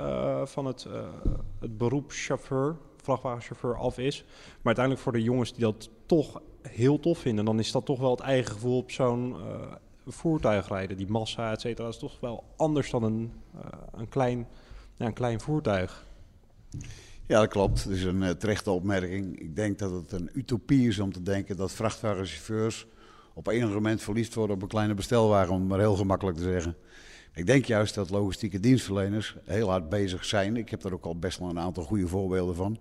van 0.43 0.65
het, 0.65 0.87
het 1.59 1.77
beroep 1.77 2.11
chauffeur 2.11 2.77
vrachtwagenchauffeur 2.97 3.75
af 3.75 3.97
is. 3.97 4.23
Maar 4.27 4.75
uiteindelijk 4.75 5.03
voor 5.03 5.13
de 5.13 5.23
jongens 5.23 5.53
die 5.53 5.61
dat 5.61 5.89
toch 6.05 6.41
heel 6.61 6.99
tof 6.99 7.17
vinden, 7.17 7.45
dan 7.45 7.59
is 7.59 7.71
dat 7.71 7.85
toch 7.85 7.99
wel 7.99 8.11
het 8.11 8.19
eigen 8.19 8.51
gevoel 8.51 8.77
op 8.77 8.91
zo'n 8.91 9.35
voertuig 10.11 10.67
rijden. 10.67 10.97
Die 10.97 11.07
massa, 11.07 11.51
et 11.51 11.61
cetera, 11.61 11.87
is 11.87 11.97
toch 11.97 12.19
wel 12.19 12.43
anders 12.57 12.89
dan 12.89 13.03
een, 13.03 13.31
uh, 13.55 13.61
een, 13.91 14.09
klein, 14.09 14.47
ja, 14.95 15.05
een 15.05 15.13
klein 15.13 15.39
voertuig. 15.39 16.05
Ja, 17.27 17.39
dat 17.39 17.49
klopt. 17.49 17.83
Dat 17.83 17.93
is 17.93 18.03
een 18.03 18.21
uh, 18.21 18.29
terechte 18.29 18.71
opmerking. 18.71 19.39
Ik 19.39 19.55
denk 19.55 19.79
dat 19.79 19.91
het 19.91 20.11
een 20.11 20.29
utopie 20.33 20.87
is 20.87 20.99
om 20.99 21.11
te 21.11 21.23
denken 21.23 21.57
dat 21.57 21.71
vrachtwagenchauffeurs 21.71 22.87
op 23.33 23.47
enig 23.47 23.69
moment 23.69 24.01
verliefd 24.01 24.33
worden 24.33 24.55
op 24.55 24.61
een 24.61 24.67
kleine 24.67 24.93
bestelwagen, 24.93 25.53
om 25.53 25.59
het 25.59 25.69
maar 25.69 25.79
heel 25.79 25.95
gemakkelijk 25.95 26.37
te 26.37 26.43
zeggen. 26.43 26.75
Ik 27.33 27.45
denk 27.45 27.65
juist 27.65 27.95
dat 27.95 28.09
logistieke 28.09 28.59
dienstverleners 28.59 29.35
heel 29.43 29.69
hard 29.69 29.89
bezig 29.89 30.25
zijn. 30.25 30.57
Ik 30.57 30.69
heb 30.69 30.81
daar 30.81 30.93
ook 30.93 31.05
al 31.05 31.19
best 31.19 31.39
wel 31.39 31.49
een 31.49 31.59
aantal 31.59 31.83
goede 31.83 32.07
voorbeelden 32.07 32.55
van. 32.55 32.79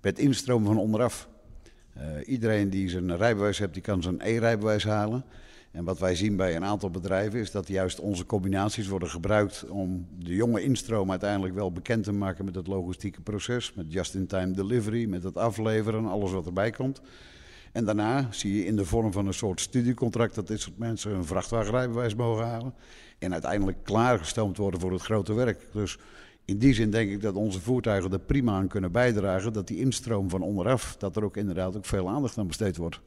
Met 0.00 0.18
instroom 0.18 0.64
van 0.64 0.78
onderaf. 0.78 1.28
Uh, 1.96 2.28
iedereen 2.28 2.70
die 2.70 2.88
zijn 2.88 3.16
rijbewijs 3.16 3.58
heeft, 3.58 3.72
die 3.72 3.82
kan 3.82 4.02
zijn 4.02 4.20
e-rijbewijs 4.20 4.84
halen. 4.84 5.24
En 5.70 5.84
wat 5.84 5.98
wij 5.98 6.14
zien 6.14 6.36
bij 6.36 6.56
een 6.56 6.64
aantal 6.64 6.90
bedrijven 6.90 7.40
is 7.40 7.50
dat 7.50 7.68
juist 7.68 8.00
onze 8.00 8.26
combinaties 8.26 8.88
worden 8.88 9.10
gebruikt 9.10 9.68
om 9.68 10.06
de 10.18 10.34
jonge 10.34 10.62
instroom 10.62 11.10
uiteindelijk 11.10 11.54
wel 11.54 11.72
bekend 11.72 12.04
te 12.04 12.12
maken 12.12 12.44
met 12.44 12.54
het 12.54 12.66
logistieke 12.66 13.20
proces. 13.20 13.74
Met 13.74 13.92
just-in-time 13.92 14.52
delivery, 14.52 15.08
met 15.08 15.22
het 15.22 15.36
afleveren, 15.36 16.06
alles 16.06 16.32
wat 16.32 16.46
erbij 16.46 16.70
komt. 16.70 17.00
En 17.72 17.84
daarna 17.84 18.26
zie 18.30 18.56
je 18.56 18.64
in 18.64 18.76
de 18.76 18.84
vorm 18.84 19.12
van 19.12 19.26
een 19.26 19.34
soort 19.34 19.60
studiecontract 19.60 20.34
dat 20.34 20.46
dit 20.46 20.60
soort 20.60 20.78
mensen 20.78 21.14
een 21.14 21.24
vrachtwagenrijbewijs 21.24 22.14
mogen 22.14 22.46
halen. 22.46 22.74
En 23.18 23.32
uiteindelijk 23.32 23.84
klaargestoomd 23.84 24.56
worden 24.56 24.80
voor 24.80 24.92
het 24.92 25.02
grote 25.02 25.32
werk. 25.32 25.66
Dus 25.72 25.98
in 26.44 26.58
die 26.58 26.74
zin 26.74 26.90
denk 26.90 27.10
ik 27.10 27.20
dat 27.20 27.34
onze 27.34 27.60
voertuigen 27.60 28.12
er 28.12 28.18
prima 28.18 28.52
aan 28.52 28.68
kunnen 28.68 28.92
bijdragen. 28.92 29.52
Dat 29.52 29.66
die 29.66 29.78
instroom 29.78 30.30
van 30.30 30.42
onderaf, 30.42 30.96
dat 30.96 31.16
er 31.16 31.24
ook 31.24 31.36
inderdaad 31.36 31.76
ook 31.76 31.86
veel 31.86 32.08
aandacht 32.08 32.38
aan 32.38 32.46
besteed 32.46 32.76
wordt. 32.76 33.00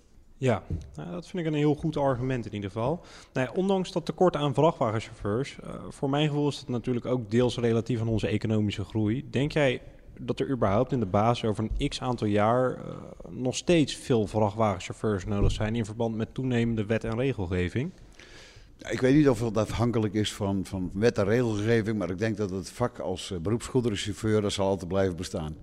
Ja, 0.44 0.64
nou, 0.96 1.12
dat 1.12 1.28
vind 1.28 1.46
ik 1.46 1.52
een 1.52 1.58
heel 1.58 1.76
goed 1.76 1.98
argument 1.98 2.46
in 2.46 2.54
ieder 2.54 2.72
geval. 2.72 3.02
Nou 3.34 3.48
ja, 3.48 3.54
ondanks 3.54 3.92
dat 3.92 4.06
tekort 4.06 4.36
aan 4.36 4.54
vrachtwagenchauffeurs, 4.54 5.58
uh, 5.64 5.70
voor 5.90 6.10
mijn 6.10 6.28
gevoel 6.28 6.48
is 6.48 6.60
dat 6.60 6.68
natuurlijk 6.68 7.06
ook 7.06 7.32
deels 7.32 7.58
relatief 7.58 8.02
aan 8.02 8.08
onze 8.08 8.28
economische 8.28 8.84
groei. 8.84 9.30
Denk 9.30 9.52
jij 9.52 9.82
dat 10.20 10.40
er 10.40 10.50
überhaupt 10.50 10.92
in 10.92 11.00
de 11.00 11.06
basis 11.06 11.50
over 11.50 11.70
een 11.78 11.90
x 11.90 12.02
aantal 12.02 12.28
jaar 12.28 12.78
uh, 12.78 12.84
nog 13.30 13.56
steeds 13.56 13.96
veel 13.96 14.28
vrachtwagenchauffeurs 14.28 15.26
nodig 15.26 15.52
zijn 15.52 15.76
in 15.76 15.86
verband 15.86 16.16
met 16.16 16.34
toenemende 16.34 16.86
wet 16.86 17.04
en 17.04 17.18
regelgeving? 17.18 17.92
Ik 18.90 19.02
weet 19.02 19.16
niet 19.16 19.30
of 19.30 19.40
het 19.40 19.58
afhankelijk 19.58 20.14
is 20.14 20.34
van, 20.34 20.66
van 20.66 20.92
wet 20.94 21.18
en 21.18 21.26
regelgeving, 21.26 21.98
maar 21.98 22.10
ik 22.10 22.18
denk 22.18 22.38
dat 22.38 22.50
het 22.50 22.70
vak 22.70 23.00
als 23.00 23.32
uh, 23.32 23.40
beroepsgoederenchauffeur 23.40 24.42
dat 24.42 24.52
zal 24.52 24.68
altijd 24.68 24.88
blijven 24.88 25.16
bestaan. 25.16 25.56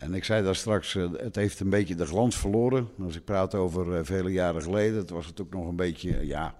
En 0.00 0.14
ik 0.14 0.24
zei 0.24 0.42
daar 0.42 0.54
straks, 0.54 0.94
uh, 0.94 1.08
het 1.16 1.36
heeft 1.36 1.60
een 1.60 1.70
beetje 1.70 1.94
de 1.94 2.06
glans 2.06 2.36
verloren. 2.36 2.88
Als 3.04 3.16
ik 3.16 3.24
praat 3.24 3.54
over 3.54 3.86
uh, 3.86 3.98
vele 4.02 4.32
jaren 4.32 4.62
geleden, 4.62 4.98
het 4.98 5.10
was 5.10 5.26
het 5.26 5.40
ook 5.40 5.52
nog 5.52 5.68
een 5.68 5.76
beetje, 5.76 6.26
ja, 6.26 6.54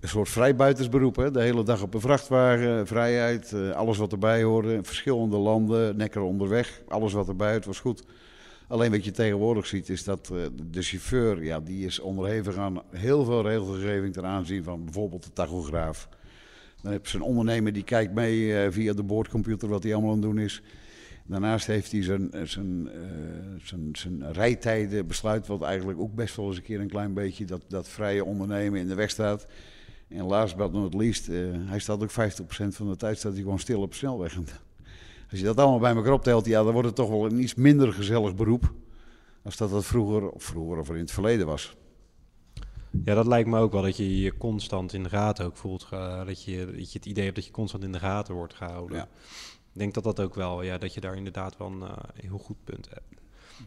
een 0.00 0.08
soort 0.08 0.28
vrijbuitersberoep. 0.28 1.16
Hè? 1.16 1.30
De 1.30 1.40
hele 1.40 1.64
dag 1.64 1.82
op 1.82 1.94
een 1.94 2.00
vrachtwagen, 2.00 2.86
vrijheid, 2.86 3.54
alles 3.74 3.98
wat 3.98 4.12
erbij 4.12 4.42
hoorde. 4.42 4.78
Verschillende 4.82 5.36
landen, 5.36 5.96
nekker 5.96 6.20
onderweg, 6.20 6.82
alles 6.88 7.12
wat 7.12 7.28
erbij 7.28 7.52
het 7.52 7.64
was 7.64 7.80
goed. 7.80 8.04
Alleen 8.68 8.90
wat 8.90 9.04
je 9.04 9.10
tegenwoordig 9.10 9.66
ziet 9.66 9.88
is 9.88 10.04
dat 10.04 10.26
de 10.70 10.82
chauffeur, 10.82 11.44
ja, 11.44 11.60
die 11.60 11.86
is 11.86 12.00
onderhevig 12.00 12.56
aan 12.56 12.82
heel 12.90 13.24
veel 13.24 13.42
regelgeving 13.42 14.12
ten 14.12 14.26
aanzien 14.26 14.64
van 14.64 14.84
bijvoorbeeld 14.84 15.24
de 15.24 15.32
tachograaf. 15.32 16.08
Dan 16.82 16.92
heb 16.92 17.06
je 17.06 17.16
een 17.16 17.24
ondernemer 17.24 17.72
die 17.72 17.84
kijkt 17.84 18.14
mee 18.14 18.70
via 18.70 18.92
de 18.92 19.02
boordcomputer 19.02 19.68
wat 19.68 19.82
hij 19.82 19.92
allemaal 19.92 20.12
aan 20.12 20.16
het 20.16 20.26
doen 20.26 20.38
is. 20.38 20.62
Daarnaast 21.26 21.66
heeft 21.66 21.92
hij 21.92 22.02
zijn, 22.02 22.32
eh, 22.32 22.42
zijn, 22.42 22.86
uh, 22.86 23.60
zijn, 23.62 23.88
zijn 23.92 24.32
rijtijden 24.32 25.06
besluit, 25.06 25.46
wat 25.46 25.62
eigenlijk 25.62 26.00
ook 26.00 26.14
best 26.14 26.36
wel 26.36 26.46
eens 26.46 26.56
een 26.56 26.62
keer 26.62 26.80
een 26.80 26.88
klein 26.88 27.14
beetje 27.14 27.44
dat, 27.44 27.62
dat 27.68 27.88
vrije 27.88 28.24
ondernemen 28.24 28.80
in 28.80 28.88
de 28.88 28.94
weg 28.94 29.10
staat. 29.10 29.46
En 30.08 30.24
last 30.24 30.56
but 30.56 30.72
not 30.72 30.94
least, 30.94 31.26
hij 31.66 31.78
staat 31.78 32.02
ook 32.02 32.10
50% 32.10 32.14
van 32.68 32.88
de 32.88 32.96
tijd 32.96 33.18
staat 33.18 33.32
hij 33.32 33.42
gewoon 33.42 33.58
stil 33.58 33.80
op 33.80 33.94
snelweg. 33.94 34.36
Als 35.30 35.38
je 35.38 35.44
dat 35.44 35.56
allemaal 35.56 35.78
bij 35.78 35.94
elkaar 35.94 36.12
optelt, 36.12 36.46
ja, 36.46 36.62
dan 36.62 36.72
wordt 36.72 36.86
het 36.86 36.96
toch 36.96 37.08
wel 37.08 37.24
een 37.24 37.42
iets 37.42 37.54
minder 37.54 37.92
gezellig 37.92 38.34
beroep. 38.34 38.72
Als 39.42 39.56
dat 39.56 39.70
dat 39.70 39.84
vroeger, 39.84 40.30
of 40.30 40.42
vroeger 40.42 40.78
of 40.78 40.90
in 40.90 40.96
het 40.96 41.10
verleden 41.10 41.46
was. 41.46 41.76
Ja, 43.04 43.14
dat 43.14 43.26
lijkt 43.26 43.48
me 43.48 43.58
ook 43.58 43.72
wel 43.72 43.82
dat 43.82 43.96
je 43.96 44.20
je 44.20 44.36
constant 44.36 44.92
in 44.92 45.02
de 45.02 45.08
gaten 45.08 45.44
ook 45.44 45.56
voelt. 45.56 45.88
Uh, 45.92 46.26
dat, 46.26 46.44
je, 46.44 46.66
dat 46.66 46.92
je 46.92 46.98
het 46.98 47.06
idee 47.06 47.24
hebt 47.24 47.36
dat 47.36 47.46
je 47.46 47.50
constant 47.50 47.84
in 47.84 47.92
de 47.92 47.98
gaten 47.98 48.34
wordt 48.34 48.54
gehouden. 48.54 48.96
Ja. 48.96 49.08
Ik 49.72 49.78
denk 49.78 49.94
dat 49.94 50.04
dat 50.04 50.20
ook 50.20 50.34
wel, 50.34 50.62
ja, 50.62 50.78
dat 50.78 50.94
je 50.94 51.00
daar 51.00 51.16
inderdaad 51.16 51.56
wel 51.56 51.66
een 51.66 51.80
uh, 51.80 51.92
heel 52.14 52.38
goed 52.38 52.64
punt 52.64 52.88
hebt. 52.88 53.20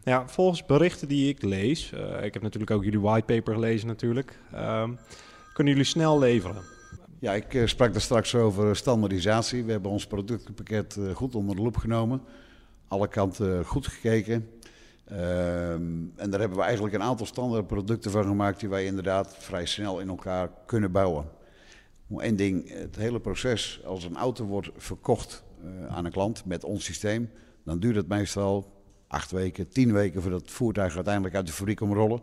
Ja, 0.04 0.28
volgens 0.28 0.66
berichten 0.66 1.08
die 1.08 1.30
ik 1.30 1.42
lees, 1.42 1.92
uh, 1.92 2.24
ik 2.24 2.34
heb 2.34 2.44
natuurlijk 2.44 2.72
ook 2.72 2.84
jullie 2.84 3.00
whitepaper 3.00 3.54
gelezen 3.54 3.88
natuurlijk, 3.88 4.40
ehm, 4.52 4.92
kunnen 5.54 5.74
jullie 5.74 5.88
snel 5.88 6.20
leveren. 6.20 6.64
Ja, 7.20 7.34
ik 7.34 7.54
uh, 7.54 7.68
sprak 7.68 7.92
daar 7.92 8.02
straks 8.02 8.36
over 8.36 8.76
standaardisatie. 8.76 9.64
We 9.64 9.72
hebben 9.72 9.92
ons 9.92 10.08
productpakket 10.08 10.96
uh, 11.00 11.16
goed 11.16 11.36
onder 11.36 11.56
de 11.56 11.62
loep 11.62 11.78
genomen. 11.78 12.22
Alle 12.88 13.08
kanten 13.08 13.66
goed 13.66 13.88
gekeken. 13.88 14.50
Ehm, 15.06 15.82
en 16.16 16.30
daar 16.30 16.40
hebben 16.40 16.58
we 16.58 16.64
eigenlijk 16.64 16.96
een 16.96 17.02
aantal 17.02 17.26
standaard 17.26 17.68
producten 17.68 18.12
van 18.12 18.24
gemaakt 18.24 18.60
die 18.60 18.70
wij 18.70 18.86
inderdaad 18.86 19.36
vrij 19.38 19.66
snel 19.66 20.00
in 20.00 20.10
elkaar 20.10 20.50
kunnen 20.66 20.92
bouwen. 20.92 21.26
Eén 22.18 22.36
ding, 22.36 22.70
het 22.70 22.96
hele 22.96 23.20
proces, 23.20 23.82
als 23.86 24.04
een 24.04 24.18
auto 24.18 24.46
wordt 24.46 24.70
verkocht 24.78 25.44
aan 25.90 26.06
een 26.06 26.12
klant 26.12 26.46
met 26.46 26.64
ons 26.64 26.84
systeem, 26.84 27.30
dan 27.64 27.80
duurt 27.80 27.96
het 27.96 28.08
meestal 28.08 28.72
acht 29.08 29.32
weken, 29.32 29.70
tien 29.70 29.94
weken 29.94 30.22
voordat 30.22 30.42
het 30.42 30.52
voertuig 30.52 30.96
uiteindelijk 30.96 31.36
uit 31.36 31.46
de 31.46 31.54
fabriek 31.54 31.78
komt 31.78 31.94
rollen. 31.94 32.22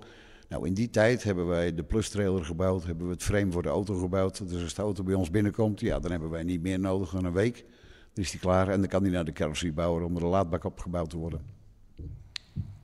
Nou, 0.49 0.67
in 0.67 0.75
die 0.75 0.91
tijd 0.91 1.23
hebben 1.23 1.47
wij 1.47 1.75
de 1.75 1.83
plus 1.83 2.09
trailer 2.09 2.45
gebouwd, 2.45 2.85
hebben 2.85 3.07
we 3.07 3.13
het 3.13 3.23
frame 3.23 3.53
voor 3.53 3.63
de 3.63 3.69
auto 3.69 3.95
gebouwd. 3.95 4.49
Dus 4.49 4.63
als 4.63 4.75
de 4.75 4.83
auto 4.83 5.03
bij 5.03 5.15
ons 5.15 5.31
binnenkomt, 5.31 5.81
ja, 5.81 5.99
dan 5.99 6.11
hebben 6.11 6.31
wij 6.31 6.43
niet 6.43 6.63
meer 6.63 6.81
nodig 6.81 7.11
dan 7.11 7.25
een 7.25 7.33
week. 7.33 7.65
Dan 8.13 8.25
is 8.25 8.31
die 8.31 8.41
klaar 8.41 8.69
en 8.69 8.81
dan 8.81 8.89
kan 8.89 9.03
die 9.03 9.13
naar 9.13 9.25
de 9.25 9.33
carrosseriebouwer 9.33 10.05
om 10.05 10.17
er 10.17 10.23
een 10.23 10.29
laadbak 10.29 10.65
opgebouwd 10.65 11.11
te 11.11 11.17
worden. 11.17 11.41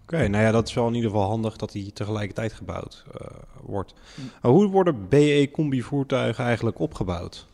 Oké, 0.02 0.28
nou 0.28 0.44
ja, 0.44 0.50
dat 0.50 0.68
is 0.68 0.74
wel 0.74 0.88
in 0.88 0.94
ieder 0.94 1.10
geval 1.10 1.28
handig 1.28 1.56
dat 1.56 1.72
die 1.72 1.92
tegelijkertijd 1.92 2.52
gebouwd 2.52 3.04
uh, 3.08 3.26
wordt. 3.62 3.94
Hoe 4.40 4.66
worden 4.66 5.08
BE-combi 5.08 5.82
voertuigen 5.82 6.44
eigenlijk 6.44 6.78
opgebouwd? 6.78 7.46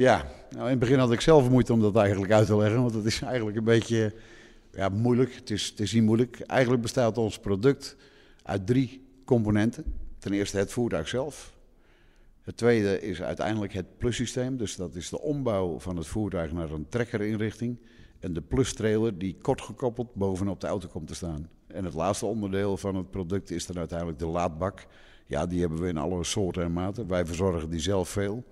Ja, 0.00 0.26
nou 0.50 0.64
in 0.64 0.70
het 0.70 0.78
begin 0.78 0.98
had 0.98 1.12
ik 1.12 1.20
zelf 1.20 1.50
moeite 1.50 1.72
om 1.72 1.80
dat 1.80 1.96
eigenlijk 1.96 2.32
uit 2.32 2.46
te 2.46 2.56
leggen, 2.56 2.80
want 2.80 2.94
het 2.94 3.04
is 3.04 3.22
eigenlijk 3.22 3.56
een 3.56 3.64
beetje 3.64 4.14
ja, 4.72 4.88
moeilijk. 4.88 5.34
Het 5.34 5.50
is, 5.50 5.66
het 5.66 5.80
is 5.80 5.92
niet 5.92 6.02
moeilijk. 6.02 6.40
Eigenlijk 6.40 6.82
bestaat 6.82 7.18
ons 7.18 7.38
product 7.38 7.96
uit 8.42 8.66
drie 8.66 9.06
componenten. 9.24 9.84
Ten 10.18 10.32
eerste 10.32 10.58
het 10.58 10.72
voertuig 10.72 11.08
zelf. 11.08 11.54
Het 12.42 12.56
tweede 12.56 13.00
is 13.00 13.22
uiteindelijk 13.22 13.72
het 13.72 13.98
plussysteem. 13.98 14.56
Dus 14.56 14.76
dat 14.76 14.94
is 14.94 15.08
de 15.08 15.20
ombouw 15.20 15.78
van 15.78 15.96
het 15.96 16.06
voertuig 16.06 16.52
naar 16.52 16.70
een 16.70 16.88
trekkerinrichting. 16.88 17.78
En 18.20 18.32
de 18.32 18.42
plus-trailer 18.42 19.18
die 19.18 19.36
kort 19.42 19.60
gekoppeld 19.60 20.14
bovenop 20.14 20.60
de 20.60 20.66
auto 20.66 20.88
komt 20.88 21.06
te 21.06 21.14
staan. 21.14 21.48
En 21.66 21.84
het 21.84 21.94
laatste 21.94 22.26
onderdeel 22.26 22.76
van 22.76 22.94
het 22.94 23.10
product 23.10 23.50
is 23.50 23.66
dan 23.66 23.78
uiteindelijk 23.78 24.18
de 24.18 24.26
laadbak. 24.26 24.86
Ja, 25.26 25.46
die 25.46 25.60
hebben 25.60 25.80
we 25.80 25.88
in 25.88 25.96
alle 25.96 26.24
soorten 26.24 26.62
en 26.62 26.72
maten. 26.72 27.08
Wij 27.08 27.26
verzorgen 27.26 27.70
die 27.70 27.80
zelf 27.80 28.08
veel. 28.08 28.44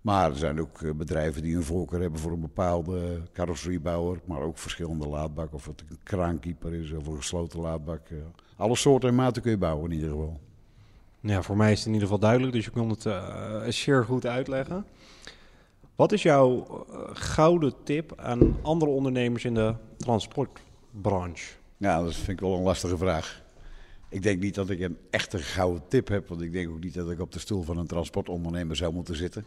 Maar 0.00 0.30
er 0.30 0.36
zijn 0.36 0.60
ook 0.60 0.82
eh, 0.82 0.90
bedrijven 0.92 1.42
die 1.42 1.56
een 1.56 1.62
voorkeur 1.62 2.00
hebben 2.00 2.20
voor 2.20 2.32
een 2.32 2.40
bepaalde 2.40 3.22
carrosseriebouwer. 3.32 4.20
Maar 4.24 4.40
ook 4.40 4.58
verschillende 4.58 5.08
laadbakken. 5.08 5.56
Of 5.56 5.66
het 5.66 5.84
een 5.88 5.98
kraankeeper 6.02 6.74
is 6.74 6.92
of 6.92 7.06
een 7.06 7.16
gesloten 7.16 7.60
laadbak. 7.60 8.08
Eh. 8.08 8.16
Alle 8.56 8.76
soorten 8.76 9.08
en 9.08 9.14
maten 9.14 9.42
kun 9.42 9.50
je 9.50 9.58
bouwen 9.58 9.90
in 9.90 9.96
ieder 9.96 10.10
geval. 10.10 10.40
Ja, 11.20 11.42
voor 11.42 11.56
mij 11.56 11.72
is 11.72 11.78
het 11.78 11.86
in 11.86 11.92
ieder 11.92 12.08
geval 12.08 12.22
duidelijk. 12.22 12.52
Dus 12.52 12.64
je 12.64 12.70
kon 12.70 12.88
het 12.88 13.04
uh, 13.04 13.62
zeer 13.68 14.04
goed 14.04 14.26
uitleggen. 14.26 14.84
Wat 15.96 16.12
is 16.12 16.22
jouw 16.22 16.66
gouden 17.12 17.74
tip 17.84 18.12
aan 18.16 18.56
andere 18.62 18.90
ondernemers 18.90 19.44
in 19.44 19.54
de 19.54 19.74
transportbranche? 19.96 21.52
Ja, 21.76 22.02
dat 22.02 22.14
vind 22.14 22.28
ik 22.28 22.40
wel 22.40 22.54
een 22.54 22.62
lastige 22.62 22.96
vraag. 22.96 23.42
Ik 24.08 24.22
denk 24.22 24.40
niet 24.40 24.54
dat 24.54 24.70
ik 24.70 24.80
een 24.80 24.98
echte 25.10 25.38
gouden 25.38 25.82
tip 25.88 26.08
heb, 26.08 26.28
want 26.28 26.40
ik 26.40 26.52
denk 26.52 26.70
ook 26.70 26.82
niet 26.82 26.94
dat 26.94 27.10
ik 27.10 27.20
op 27.20 27.32
de 27.32 27.38
stoel 27.38 27.62
van 27.62 27.78
een 27.78 27.86
transportondernemer 27.86 28.76
zou 28.76 28.92
moeten 28.92 29.16
zitten. 29.16 29.44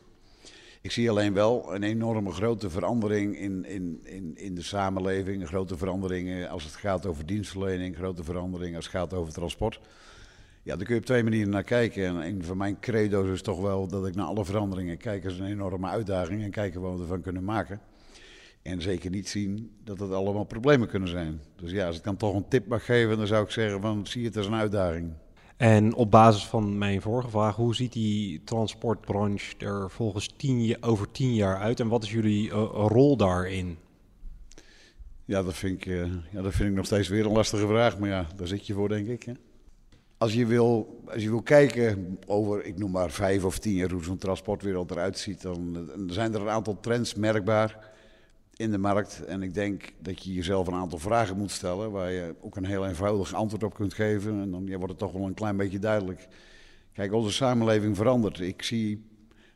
Ik 0.84 0.92
zie 0.92 1.10
alleen 1.10 1.34
wel 1.34 1.76
een 1.76 1.84
enorme 1.84 2.32
grote 2.32 2.70
verandering 2.70 3.38
in, 3.38 3.66
in, 3.66 4.00
in, 4.04 4.32
in 4.36 4.56
de 4.56 4.62
samenleving. 4.62 5.48
Grote 5.48 5.78
verandering 5.78 6.48
als 6.48 6.64
het 6.64 6.74
gaat 6.74 7.06
over 7.06 7.26
dienstverlening, 7.26 7.96
grote 7.96 8.24
verandering 8.24 8.76
als 8.76 8.86
het 8.86 8.96
gaat 8.96 9.14
over 9.14 9.34
transport. 9.34 9.80
Ja, 10.64 10.76
daar 10.76 10.86
kun 10.86 10.94
je 10.94 11.00
op 11.00 11.06
twee 11.06 11.24
manieren 11.24 11.50
naar 11.50 11.64
kijken. 11.64 12.06
En 12.06 12.16
een 12.16 12.44
van 12.44 12.58
mijn 12.58 12.80
credo's 12.80 13.28
is 13.28 13.42
toch 13.42 13.62
wel 13.62 13.88
dat 13.88 14.08
ik 14.08 14.16
naar 14.16 14.26
alle 14.26 14.46
veranderingen 14.46 14.98
kijk 14.98 15.26
als 15.26 15.40
een 15.40 15.46
enorme 15.46 15.88
uitdaging 15.88 16.44
en 16.44 16.52
kijken 16.52 16.82
wat 16.82 16.96
we 16.96 17.02
ervan 17.02 17.22
kunnen 17.22 17.44
maken. 17.44 17.82
En 18.62 18.82
zeker 18.82 19.10
niet 19.10 19.30
zien 19.30 19.72
dat 19.84 20.00
het 20.00 20.12
allemaal 20.12 20.46
problemen 20.46 20.88
kunnen 20.88 21.10
zijn. 21.10 21.42
Dus 21.56 21.72
ja, 21.72 21.88
als 21.88 21.98
ik 21.98 22.04
dan 22.04 22.18
toch 22.18 22.36
een 22.36 22.48
tip 22.48 22.68
mag 22.68 22.86
geven, 22.86 23.18
dan 23.18 23.28
zou 23.28 23.44
ik 23.44 23.52
zeggen 23.52 23.82
van 23.82 24.08
zie 24.08 24.26
het 24.26 24.38
als 24.38 24.46
een 24.46 24.54
uitdaging. 24.54 25.14
En 25.64 25.94
op 25.94 26.12
basis 26.12 26.46
van 26.46 26.78
mijn 26.78 27.02
vorige 27.02 27.30
vraag, 27.30 27.56
hoe 27.56 27.76
ziet 27.76 27.94
die 27.94 28.42
transportbranche 28.44 29.58
er 29.58 29.90
volgens 29.90 30.34
tien, 30.38 30.84
over 30.84 31.12
tien 31.12 31.34
jaar 31.34 31.58
uit 31.58 31.80
en 31.80 31.88
wat 31.88 32.04
is 32.04 32.12
jullie 32.12 32.48
uh, 32.48 32.54
rol 32.88 33.18
daarin? 33.18 33.78
Ja 35.26 35.44
dat, 35.44 35.54
vind 35.54 35.78
ik, 35.78 35.86
uh, 35.86 36.06
ja, 36.32 36.42
dat 36.42 36.54
vind 36.54 36.70
ik 36.70 36.76
nog 36.76 36.86
steeds 36.86 37.08
weer 37.08 37.26
een 37.26 37.32
lastige 37.32 37.68
vraag, 37.68 38.00
maar 38.00 38.10
ja, 38.10 38.28
daar 38.36 38.48
zit 38.48 38.68
je 38.68 38.74
voor, 38.74 38.90
denk 38.90 39.08
ik. 39.08 39.24
Hè? 39.24 39.34
Als, 40.18 40.34
je 40.34 40.46
wil, 40.46 41.02
als 41.08 41.24
je 41.24 41.30
wil 41.30 41.42
kijken 41.42 42.20
over, 42.26 42.66
ik 42.66 42.78
noem 42.78 42.92
maar 42.92 43.12
vijf 43.12 43.44
of 43.44 43.60
tien 43.60 43.74
jaar, 43.74 43.92
hoe 43.92 44.04
zo'n 44.04 44.18
transportwereld 44.18 44.92
eruit 44.92 45.18
ziet, 45.18 45.42
dan, 45.42 45.74
dan 45.74 46.10
zijn 46.10 46.34
er 46.34 46.42
een 46.42 46.50
aantal 46.50 46.80
trends 46.80 47.14
merkbaar 47.14 47.93
in 48.56 48.72
de 48.72 48.78
markt. 48.78 49.26
En 49.26 49.42
ik 49.42 49.54
denk 49.54 49.94
dat 50.00 50.24
je 50.24 50.34
jezelf 50.34 50.68
een 50.68 50.74
aantal 50.74 51.00
vragen 51.00 51.38
moet 51.38 51.52
stellen 51.52 51.92
waar 51.92 52.12
je 52.12 52.36
ook 52.42 52.56
een 52.56 52.66
heel 52.66 52.88
eenvoudig 52.88 53.34
antwoord 53.34 53.64
op 53.64 53.74
kunt 53.74 53.94
geven. 53.94 54.42
En 54.42 54.52
dan 54.52 54.70
wordt 54.70 54.90
het 54.90 54.98
toch 54.98 55.12
wel 55.12 55.26
een 55.26 55.34
klein 55.34 55.58
beetje 55.58 55.80
duidelijk. 55.80 56.28
Kijk, 56.94 57.14
onze 57.14 57.32
samenleving 57.32 57.96
verandert. 57.96 58.40
Ik 58.40 58.62
zie 58.62 59.06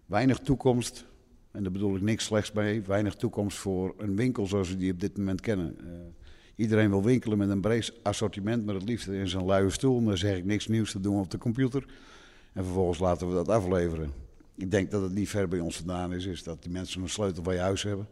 weinig 0.06 0.40
toekomst, 0.40 1.06
en 1.52 1.64
daar 1.64 1.72
bedoel 1.72 1.96
ik 1.96 2.02
niks 2.02 2.26
slechts 2.26 2.52
mee, 2.52 2.82
weinig 2.82 3.16
toekomst 3.16 3.58
voor 3.58 3.94
een 3.98 4.16
winkel 4.16 4.48
zoals 4.48 4.70
we 4.70 4.78
die 4.78 4.92
op 4.92 5.00
dit 5.00 5.18
moment 5.18 5.42
kennen. 5.42 5.76
Uh, 5.80 5.92
iedereen 6.56 6.90
wil 6.90 7.04
winkelen 7.04 7.38
met 7.38 7.50
een 7.50 7.62
breed 7.62 7.94
assortiment, 8.04 8.66
maar 8.66 8.76
het 8.76 8.84
liefst 8.84 9.08
in 9.08 9.28
zijn 9.28 9.46
luie 9.46 9.70
stoel. 9.70 9.98
En 9.98 10.06
dan 10.06 10.18
zeg 10.18 10.38
ik 10.38 10.46
niks 10.46 10.68
nieuws 10.68 10.92
te 10.92 11.00
doen 11.00 11.20
op 11.20 11.32
de 11.32 11.38
computer. 11.38 11.86
En 12.54 12.64
vervolgens 12.64 13.00
laten 13.00 13.28
we 13.28 13.34
dat 13.34 13.50
afleveren. 13.50 14.12
Ik 14.56 14.72
denk 14.72 14.92
dat 14.92 15.02
het 15.02 15.14
niet 15.14 15.30
ver 15.30 15.48
bij 15.48 15.60
ons 15.60 15.78
vandaan 15.78 16.14
is, 16.14 16.26
is 16.26 16.44
dat 16.44 16.64
die 16.64 16.72
mensen 16.72 17.02
een 17.02 17.10
sleutel 17.10 17.44
van 17.44 17.54
je 17.54 17.60
huis 17.60 17.84
hebben. 17.84 18.08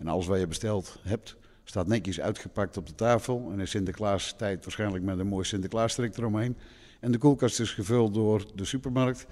En 0.00 0.08
alles 0.08 0.26
wat 0.26 0.38
je 0.38 0.46
besteld 0.46 0.98
hebt, 1.02 1.36
staat 1.64 1.86
netjes 1.86 2.20
uitgepakt 2.20 2.76
op 2.76 2.86
de 2.86 2.94
tafel. 2.94 3.48
En 3.52 3.60
in 3.60 3.68
Sinterklaas 3.68 4.34
tijd 4.36 4.64
waarschijnlijk 4.64 5.04
met 5.04 5.18
een 5.18 5.26
mooi 5.26 5.44
Sinterklaasstrik 5.44 6.16
eromheen. 6.16 6.56
En 7.00 7.12
de 7.12 7.18
koelkast 7.18 7.60
is 7.60 7.72
gevuld 7.72 8.14
door 8.14 8.46
de 8.54 8.64
supermarkt. 8.64 9.26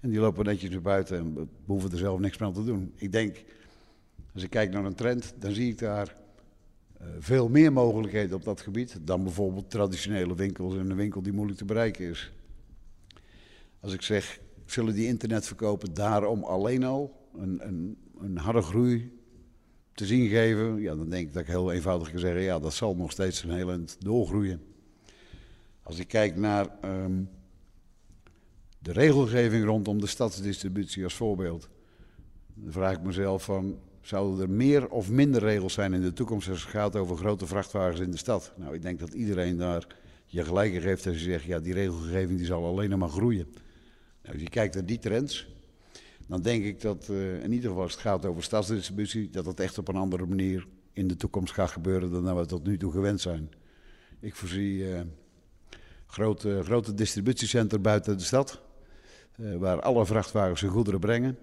En 0.00 0.10
die 0.10 0.20
lopen 0.20 0.44
netjes 0.44 0.70
naar 0.70 0.80
buiten 0.80 1.18
en 1.18 1.34
we 1.34 1.46
hoeven 1.66 1.90
er 1.90 1.98
zelf 1.98 2.20
niks 2.20 2.38
meer 2.38 2.48
aan 2.48 2.54
te 2.54 2.64
doen. 2.64 2.92
Ik 2.96 3.12
denk, 3.12 3.44
als 4.34 4.42
ik 4.42 4.50
kijk 4.50 4.70
naar 4.70 4.84
een 4.84 4.94
trend, 4.94 5.34
dan 5.38 5.52
zie 5.52 5.70
ik 5.70 5.78
daar 5.78 6.16
uh, 7.00 7.06
veel 7.18 7.48
meer 7.48 7.72
mogelijkheden 7.72 8.36
op 8.36 8.44
dat 8.44 8.60
gebied 8.60 8.98
dan 9.02 9.22
bijvoorbeeld 9.22 9.70
traditionele 9.70 10.34
winkels 10.34 10.74
en 10.74 10.90
een 10.90 10.96
winkel 10.96 11.22
die 11.22 11.32
moeilijk 11.32 11.58
te 11.58 11.64
bereiken 11.64 12.10
is. 12.10 12.32
Als 13.80 13.92
ik 13.92 14.02
zeg, 14.02 14.40
zullen 14.66 14.94
die 14.94 15.06
internetverkopen 15.06 15.94
daarom 15.94 16.44
alleen 16.44 16.84
al 16.84 17.28
een, 17.36 17.66
een, 17.66 17.96
een 18.20 18.36
harde 18.36 18.62
groei 18.62 19.17
te 19.98 20.06
zien 20.06 20.28
geven, 20.28 20.80
ja, 20.80 20.94
dan 20.94 21.08
denk 21.08 21.26
ik 21.26 21.32
dat 21.32 21.42
ik 21.42 21.48
heel 21.48 21.72
eenvoudig 21.72 22.10
kan 22.10 22.18
zeggen, 22.18 22.40
ja, 22.40 22.58
dat 22.58 22.74
zal 22.74 22.96
nog 22.96 23.10
steeds 23.10 23.42
een 23.42 23.50
heel 23.50 23.70
eind 23.70 23.96
doorgroeien. 23.98 24.62
Als 25.82 25.98
ik 25.98 26.08
kijk 26.08 26.36
naar 26.36 26.68
um, 26.84 27.28
de 28.78 28.92
regelgeving 28.92 29.64
rondom 29.64 30.00
de 30.00 30.06
stadsdistributie 30.06 31.04
als 31.04 31.14
voorbeeld, 31.14 31.68
dan 32.54 32.72
vraag 32.72 32.96
ik 32.96 33.02
mezelf 33.02 33.44
van, 33.44 33.78
zouden 34.00 34.40
er 34.40 34.50
meer 34.50 34.88
of 34.88 35.10
minder 35.10 35.42
regels 35.42 35.72
zijn 35.72 35.94
in 35.94 36.02
de 36.02 36.12
toekomst 36.12 36.48
als 36.48 36.60
het 36.60 36.70
gaat 36.70 36.96
over 36.96 37.16
grote 37.16 37.46
vrachtwagens 37.46 38.00
in 38.00 38.10
de 38.10 38.16
stad? 38.16 38.52
Nou, 38.56 38.74
ik 38.74 38.82
denk 38.82 38.98
dat 38.98 39.14
iedereen 39.14 39.56
daar 39.56 39.86
je 40.26 40.44
gelijk 40.44 40.82
geeft 40.82 41.06
als 41.06 41.16
je 41.16 41.22
zegt, 41.22 41.44
ja, 41.44 41.58
die 41.58 41.74
regelgeving 41.74 42.38
die 42.38 42.46
zal 42.46 42.64
alleen 42.64 42.98
maar 42.98 43.08
groeien. 43.08 43.46
Nou, 44.22 44.34
als 44.34 44.42
je 44.42 44.48
kijkt 44.48 44.74
naar 44.74 44.86
die 44.86 44.98
trends, 44.98 45.48
dan 46.28 46.42
denk 46.42 46.64
ik 46.64 46.80
dat 46.80 47.08
uh, 47.10 47.42
in 47.42 47.52
ieder 47.52 47.68
geval 47.68 47.82
als 47.82 47.92
het 47.92 48.00
gaat 48.00 48.26
over 48.26 48.42
stadsdistributie, 48.42 49.30
dat 49.30 49.44
dat 49.44 49.60
echt 49.60 49.78
op 49.78 49.88
een 49.88 49.96
andere 49.96 50.26
manier 50.26 50.66
in 50.92 51.08
de 51.08 51.16
toekomst 51.16 51.54
gaat 51.54 51.70
gebeuren 51.70 52.10
dan 52.10 52.36
we 52.36 52.46
tot 52.46 52.66
nu 52.66 52.78
toe 52.78 52.92
gewend 52.92 53.20
zijn. 53.20 53.50
Ik 54.20 54.34
voorzie 54.34 54.78
uh, 54.78 55.00
grote, 56.06 56.60
grote 56.64 56.94
distributiecentra 56.94 57.78
buiten 57.78 58.18
de 58.18 58.24
stad, 58.24 58.60
uh, 59.36 59.56
waar 59.56 59.80
alle 59.80 60.06
vrachtwagens 60.06 60.60
hun 60.60 60.70
goederen 60.70 61.00
brengen. 61.00 61.38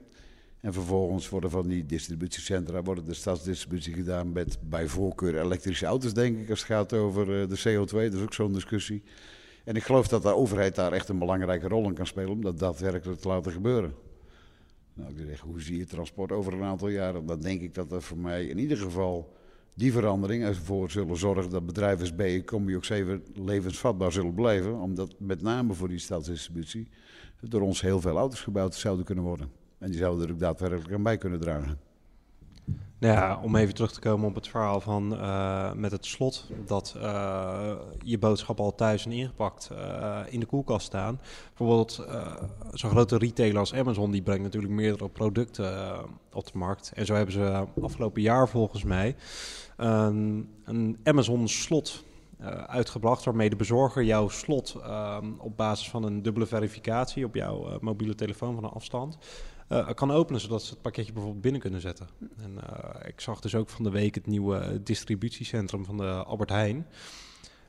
En 0.59 0.73
vervolgens 0.73 1.29
worden 1.29 1.49
van 1.49 1.67
die 1.67 1.85
distributiecentra 1.85 2.81
worden 2.81 3.05
de 3.05 3.13
stadsdistributie 3.13 3.93
gedaan 3.93 4.31
met 4.31 4.57
bij 4.61 4.87
voorkeur 4.87 5.41
elektrische 5.41 5.85
auto's, 5.85 6.13
denk 6.13 6.37
ik, 6.37 6.49
als 6.49 6.59
het 6.59 6.67
gaat 6.67 6.93
over 6.93 7.25
de 7.25 7.59
CO2. 7.59 7.91
Dat 7.91 8.13
is 8.13 8.21
ook 8.21 8.33
zo'n 8.33 8.53
discussie. 8.53 9.03
En 9.63 9.75
ik 9.75 9.83
geloof 9.83 10.07
dat 10.07 10.21
de 10.21 10.35
overheid 10.35 10.75
daar 10.75 10.91
echt 10.91 11.09
een 11.09 11.19
belangrijke 11.19 11.67
rol 11.67 11.85
in 11.85 11.93
kan 11.93 12.07
spelen 12.07 12.29
om 12.29 12.41
dat 12.41 12.59
daadwerkelijk 12.59 13.19
te 13.19 13.27
laten 13.27 13.51
gebeuren. 13.51 13.93
Nou, 14.95 15.11
ik 15.11 15.25
zeg, 15.27 15.39
hoe 15.39 15.61
zie 15.61 15.77
je 15.77 15.85
transport 15.85 16.31
over 16.31 16.53
een 16.53 16.63
aantal 16.63 16.89
jaren? 16.89 17.25
Dan 17.25 17.39
denk 17.41 17.61
ik 17.61 17.73
dat 17.73 17.89
dat 17.89 18.03
voor 18.03 18.17
mij 18.17 18.45
in 18.45 18.57
ieder 18.57 18.77
geval 18.77 19.33
die 19.73 19.91
verandering 19.91 20.43
ervoor 20.43 20.91
zullen 20.91 21.17
zorgen 21.17 21.49
dat 21.49 21.65
bedrijven 21.65 22.17
als 22.17 22.43
Combi 22.45 22.75
ook 22.75 22.85
zeven 22.85 23.23
levensvatbaar 23.33 24.11
zullen 24.11 24.33
blijven. 24.33 24.79
Omdat 24.79 25.15
met 25.19 25.41
name 25.41 25.73
voor 25.73 25.87
die 25.87 25.99
stadsdistributie 25.99 26.87
door 27.41 27.61
ons 27.61 27.81
heel 27.81 28.01
veel 28.01 28.17
auto's 28.17 28.41
gebouwd 28.41 28.75
zouden 28.75 29.05
kunnen 29.05 29.23
worden. 29.23 29.51
En 29.77 29.89
die 29.89 29.99
zouden 29.99 30.27
er 30.27 30.33
ook 30.33 30.39
daadwerkelijk 30.39 30.93
aan 30.93 31.03
bij 31.03 31.17
kunnen 31.17 31.39
dragen. 31.39 31.79
Nou 32.99 33.13
ja, 33.13 33.39
om 33.43 33.55
even 33.55 33.73
terug 33.73 33.91
te 33.91 33.99
komen 33.99 34.27
op 34.27 34.35
het 34.35 34.47
verhaal 34.47 34.81
van 34.81 35.13
uh, 35.13 35.73
met 35.73 35.91
het 35.91 36.05
slot 36.05 36.49
dat 36.65 36.95
uh, 36.97 37.71
je 38.03 38.17
boodschap 38.17 38.59
al 38.59 38.75
thuis 38.75 39.05
en 39.05 39.11
ingepakt 39.11 39.69
uh, 39.71 40.19
in 40.29 40.39
de 40.39 40.45
koelkast 40.45 40.85
staan. 40.85 41.19
Bijvoorbeeld 41.47 42.07
zo'n 42.71 42.89
grote 42.89 43.17
retailer 43.17 43.57
als 43.57 43.73
Amazon, 43.73 44.11
die 44.11 44.21
brengt 44.21 44.43
natuurlijk 44.43 44.73
meerdere 44.73 45.09
producten 45.09 45.97
op 46.33 46.51
de 46.51 46.57
markt. 46.57 46.91
En 46.95 47.05
zo 47.05 47.13
hebben 47.13 47.33
ze 47.33 47.65
afgelopen 47.81 48.21
jaar 48.21 48.49
volgens 48.49 48.83
mij 48.83 49.15
een 49.77 50.99
Amazon 51.03 51.47
slot 51.47 52.03
uitgebracht 52.67 53.23
waarmee 53.23 53.49
de 53.49 53.55
bezorger 53.55 54.03
jouw 54.03 54.29
slot 54.29 54.75
op 55.37 55.57
basis 55.57 55.89
van 55.89 56.03
een 56.03 56.21
dubbele 56.21 56.45
verificatie 56.45 57.25
op 57.25 57.35
jouw 57.35 57.77
mobiele 57.81 58.15
telefoon 58.15 58.55
van 58.55 58.63
een 58.63 58.69
afstand 58.69 59.17
kan 59.93 60.11
openen, 60.11 60.41
zodat 60.41 60.63
ze 60.63 60.73
het 60.73 60.81
pakketje 60.81 61.13
bijvoorbeeld 61.13 61.43
binnen 61.43 61.61
kunnen 61.61 61.81
zetten. 61.81 62.07
En 62.37 62.59
ik 63.05 63.21
zag 63.21 63.39
dus 63.39 63.55
ook 63.55 63.69
van 63.69 63.83
de 63.83 63.89
week 63.89 64.15
het 64.15 64.27
nieuwe 64.27 64.83
distributiecentrum 64.83 65.85
van 65.85 65.97
de 65.97 66.23
Albert 66.23 66.49
Heijn. 66.49 66.87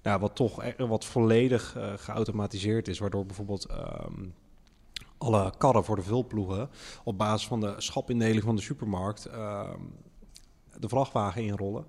Nou, 0.03 0.21
wat 0.21 0.35
toch 0.35 0.65
wat 0.79 1.05
volledig 1.05 1.77
geautomatiseerd 1.97 2.89
is, 2.89 2.99
waardoor 2.99 3.27
bijvoorbeeld 3.27 3.65
ehm, 3.65 4.27
alle 5.19 5.53
karren 5.59 5.85
voor 5.85 5.97
de 5.97 6.03
vulploegen 6.03 6.71
op 7.05 7.19
basis 7.19 7.47
van 7.47 7.61
de 7.61 7.75
schapindeling 7.77 8.43
van 8.43 8.57
de 8.57 8.63
supermarkt 8.63 9.29
uh, 9.29 9.71
de 10.79 10.89
vrachtwagen 10.89 11.43
inrollen 11.43 11.85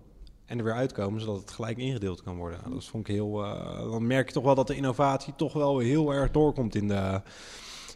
en 0.45 0.57
er 0.57 0.63
weer 0.63 0.73
uitkomen, 0.73 1.21
zodat 1.21 1.41
het 1.41 1.51
gelijk 1.51 1.77
ingedeeld 1.77 2.23
kan 2.23 2.37
worden. 2.37 2.59
Nou, 2.59 2.73
dat 2.73 2.85
vond 2.85 3.07
ik 3.07 3.15
heel. 3.15 3.31
Dan 3.91 4.07
merk 4.07 4.27
je 4.27 4.33
toch 4.33 4.43
wel 4.43 4.55
dat 4.55 4.67
de 4.67 4.75
innovatie 4.75 5.33
toch 5.35 5.53
wel 5.53 5.79
heel 5.79 6.13
erg 6.13 6.31
doorkomt 6.31 6.75
in 6.75 6.87
de 6.87 7.21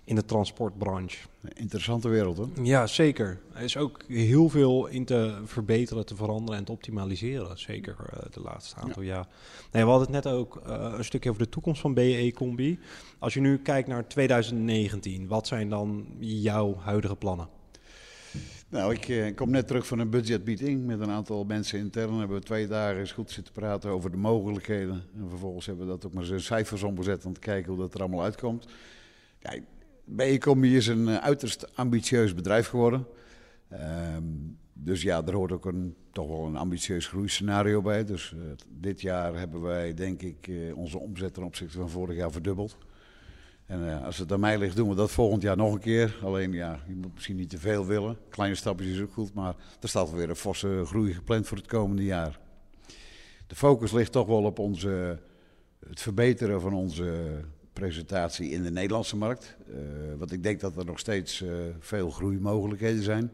in 0.04 0.16
de 0.16 0.26
transportbranche. 0.26 1.28
Interessante 1.54 2.10
wereld, 2.10 2.38
hoor. 2.38 2.50
Ja, 2.64 2.88
zeker. 2.88 3.40
Er 3.54 3.62
is 3.62 3.78
ook 3.78 4.04
heel 4.08 4.50
veel 4.50 4.88
in 4.88 5.06
te 5.06 5.42
verbeteren, 5.46 6.06
te 6.06 6.16
veranderen 6.16 6.60
en 6.60 6.66
te 6.66 6.72
optimaliseren. 6.72 7.60
Zeker 7.60 7.96
uh, 8.00 8.20
de 8.32 8.42
laatste 8.42 8.76
aantal 8.76 9.02
jaar. 9.02 9.28
Nee, 9.72 9.84
we 9.84 9.90
hadden 9.90 10.14
het 10.14 10.24
net 10.24 10.34
ook 10.34 10.62
uh, 10.68 10.94
een 10.98 11.04
stukje 11.04 11.30
over 11.30 11.44
de 11.44 11.50
toekomst 11.50 11.82
van 11.82 11.94
BE 11.94 12.32
Combi. 12.36 12.80
Als 13.20 13.34
je 13.34 13.40
nu 13.40 13.58
kijkt 13.58 13.88
naar 13.88 14.08
2019, 14.08 15.28
wat 15.28 15.48
zijn 15.48 15.70
dan 15.70 16.06
jouw 16.20 16.76
huidige 16.76 17.16
plannen? 17.16 17.48
Nou, 18.70 18.94
ik 18.94 19.08
uh, 19.08 19.36
kom 19.36 19.50
net 19.50 19.68
terug 19.68 19.88
van 19.88 20.00
een 20.00 20.10
budgetmeeting 20.10 20.86
met 20.86 21.00
een 21.00 21.10
aantal 21.10 21.44
mensen 21.44 21.80
intern. 21.80 22.18
Hebben 22.18 22.38
we 22.38 22.44
twee 22.44 22.68
dagen 22.68 23.00
eens 23.00 23.12
goed 23.12 23.32
zitten 23.32 23.54
praten 23.54 23.90
over 23.90 24.12
de 24.12 24.18
mogelijkheden. 24.18 25.04
En 25.16 25.30
vervolgens 25.30 25.66
hebben 25.66 25.86
we 25.86 25.92
dat 25.92 26.06
ook 26.06 26.14
maar 26.14 26.32
eens 26.32 26.46
cijfers 26.46 26.84
omgezet 26.84 27.26
om 27.26 27.34
te 27.34 27.40
kijken 27.40 27.72
hoe 27.72 27.82
dat 27.82 27.94
er 27.94 28.00
allemaal 28.00 28.24
uitkomt. 28.24 28.68
Bijecombi 30.14 30.76
is 30.76 30.88
een 30.88 31.08
eh, 31.08 31.16
uiterst 31.16 31.78
ambitieus 31.78 32.34
bedrijf 32.34 32.68
geworden. 32.68 33.08
Ehm, 33.70 34.24
dus 34.74 35.02
ja, 35.02 35.26
er 35.26 35.34
hoort 35.34 35.52
ook 35.52 35.66
een, 35.66 35.96
toch 36.12 36.28
wel 36.28 36.46
een 36.46 36.56
ambitieus 36.56 37.08
groeiscenario 37.08 37.82
bij. 37.82 38.06
Dus 38.06 38.34
uh, 38.36 38.42
dit 38.70 39.02
jaar 39.02 39.38
hebben 39.38 39.62
wij, 39.62 39.94
denk 39.94 40.22
ik, 40.22 40.48
uh, 40.48 40.78
onze 40.78 41.00
omzet 41.00 41.34
ten 41.34 41.44
opzichte 41.44 41.78
van 41.78 41.90
vorig 41.90 42.16
jaar 42.16 42.32
verdubbeld. 42.32 42.78
En 43.66 44.04
als 44.04 44.18
het 44.18 44.32
aan 44.32 44.40
mij 44.40 44.58
ligt, 44.58 44.76
doen 44.76 44.90
we 44.90 44.96
dat 44.96 45.12
volgend 45.12 45.42
jaar 45.42 45.58
nog 45.58 45.74
een 45.74 45.80
keer. 45.80 46.20
Alleen 46.24 46.52
ja, 46.52 46.80
je 46.88 46.96
moet 46.96 47.14
misschien 47.14 47.36
niet 47.36 47.50
te 47.50 47.58
veel 47.58 47.86
willen. 47.86 48.18
Kleine 48.30 48.56
stapjes 48.56 48.88
is 48.88 49.02
ook 49.02 49.14
goed, 49.14 49.34
maar 49.34 49.56
er 49.82 49.90
staat 49.90 50.12
weer 50.12 50.30
een 50.30 50.36
forse 50.36 50.82
groei 50.86 51.14
gepland 51.14 51.48
voor 51.48 51.58
het 51.58 51.68
komende 51.68 52.04
jaar. 52.04 52.40
De 53.48 53.56
focus 53.56 53.92
ligt 53.92 54.12
toch 54.12 54.28
wel 54.28 54.44
op 54.44 54.60
onze, 54.60 55.20
het 55.90 56.02
verbeteren 56.02 56.62
van 56.62 56.74
onze 56.74 57.40
presentatie 57.74 58.50
in 58.50 58.64
de 58.64 58.72
Nederlandse 58.72 59.16
markt. 59.16 59.56
Uh, 59.70 59.76
want 60.18 60.32
ik 60.32 60.44
denk 60.44 60.60
dat 60.60 60.78
er 60.78 60.86
nog 60.86 61.00
steeds 61.00 61.42
uh, 61.42 61.52
veel 61.80 62.10
groeimogelijkheden 62.10 63.04
zijn. 63.04 63.32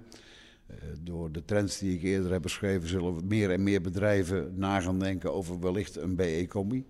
Uh, 0.69 0.75
door 1.03 1.31
de 1.31 1.45
trends 1.45 1.79
die 1.79 1.95
ik 1.95 2.03
eerder 2.03 2.31
heb 2.31 2.41
beschreven, 2.41 2.87
zullen 2.87 3.27
meer 3.27 3.51
en 3.51 3.63
meer 3.63 3.81
bedrijven 3.81 4.53
na 4.55 4.79
gaan 4.79 4.99
denken 4.99 5.33
over 5.33 5.59
wellicht 5.59 5.95
een 5.95 6.15
BE-combi. 6.15 6.85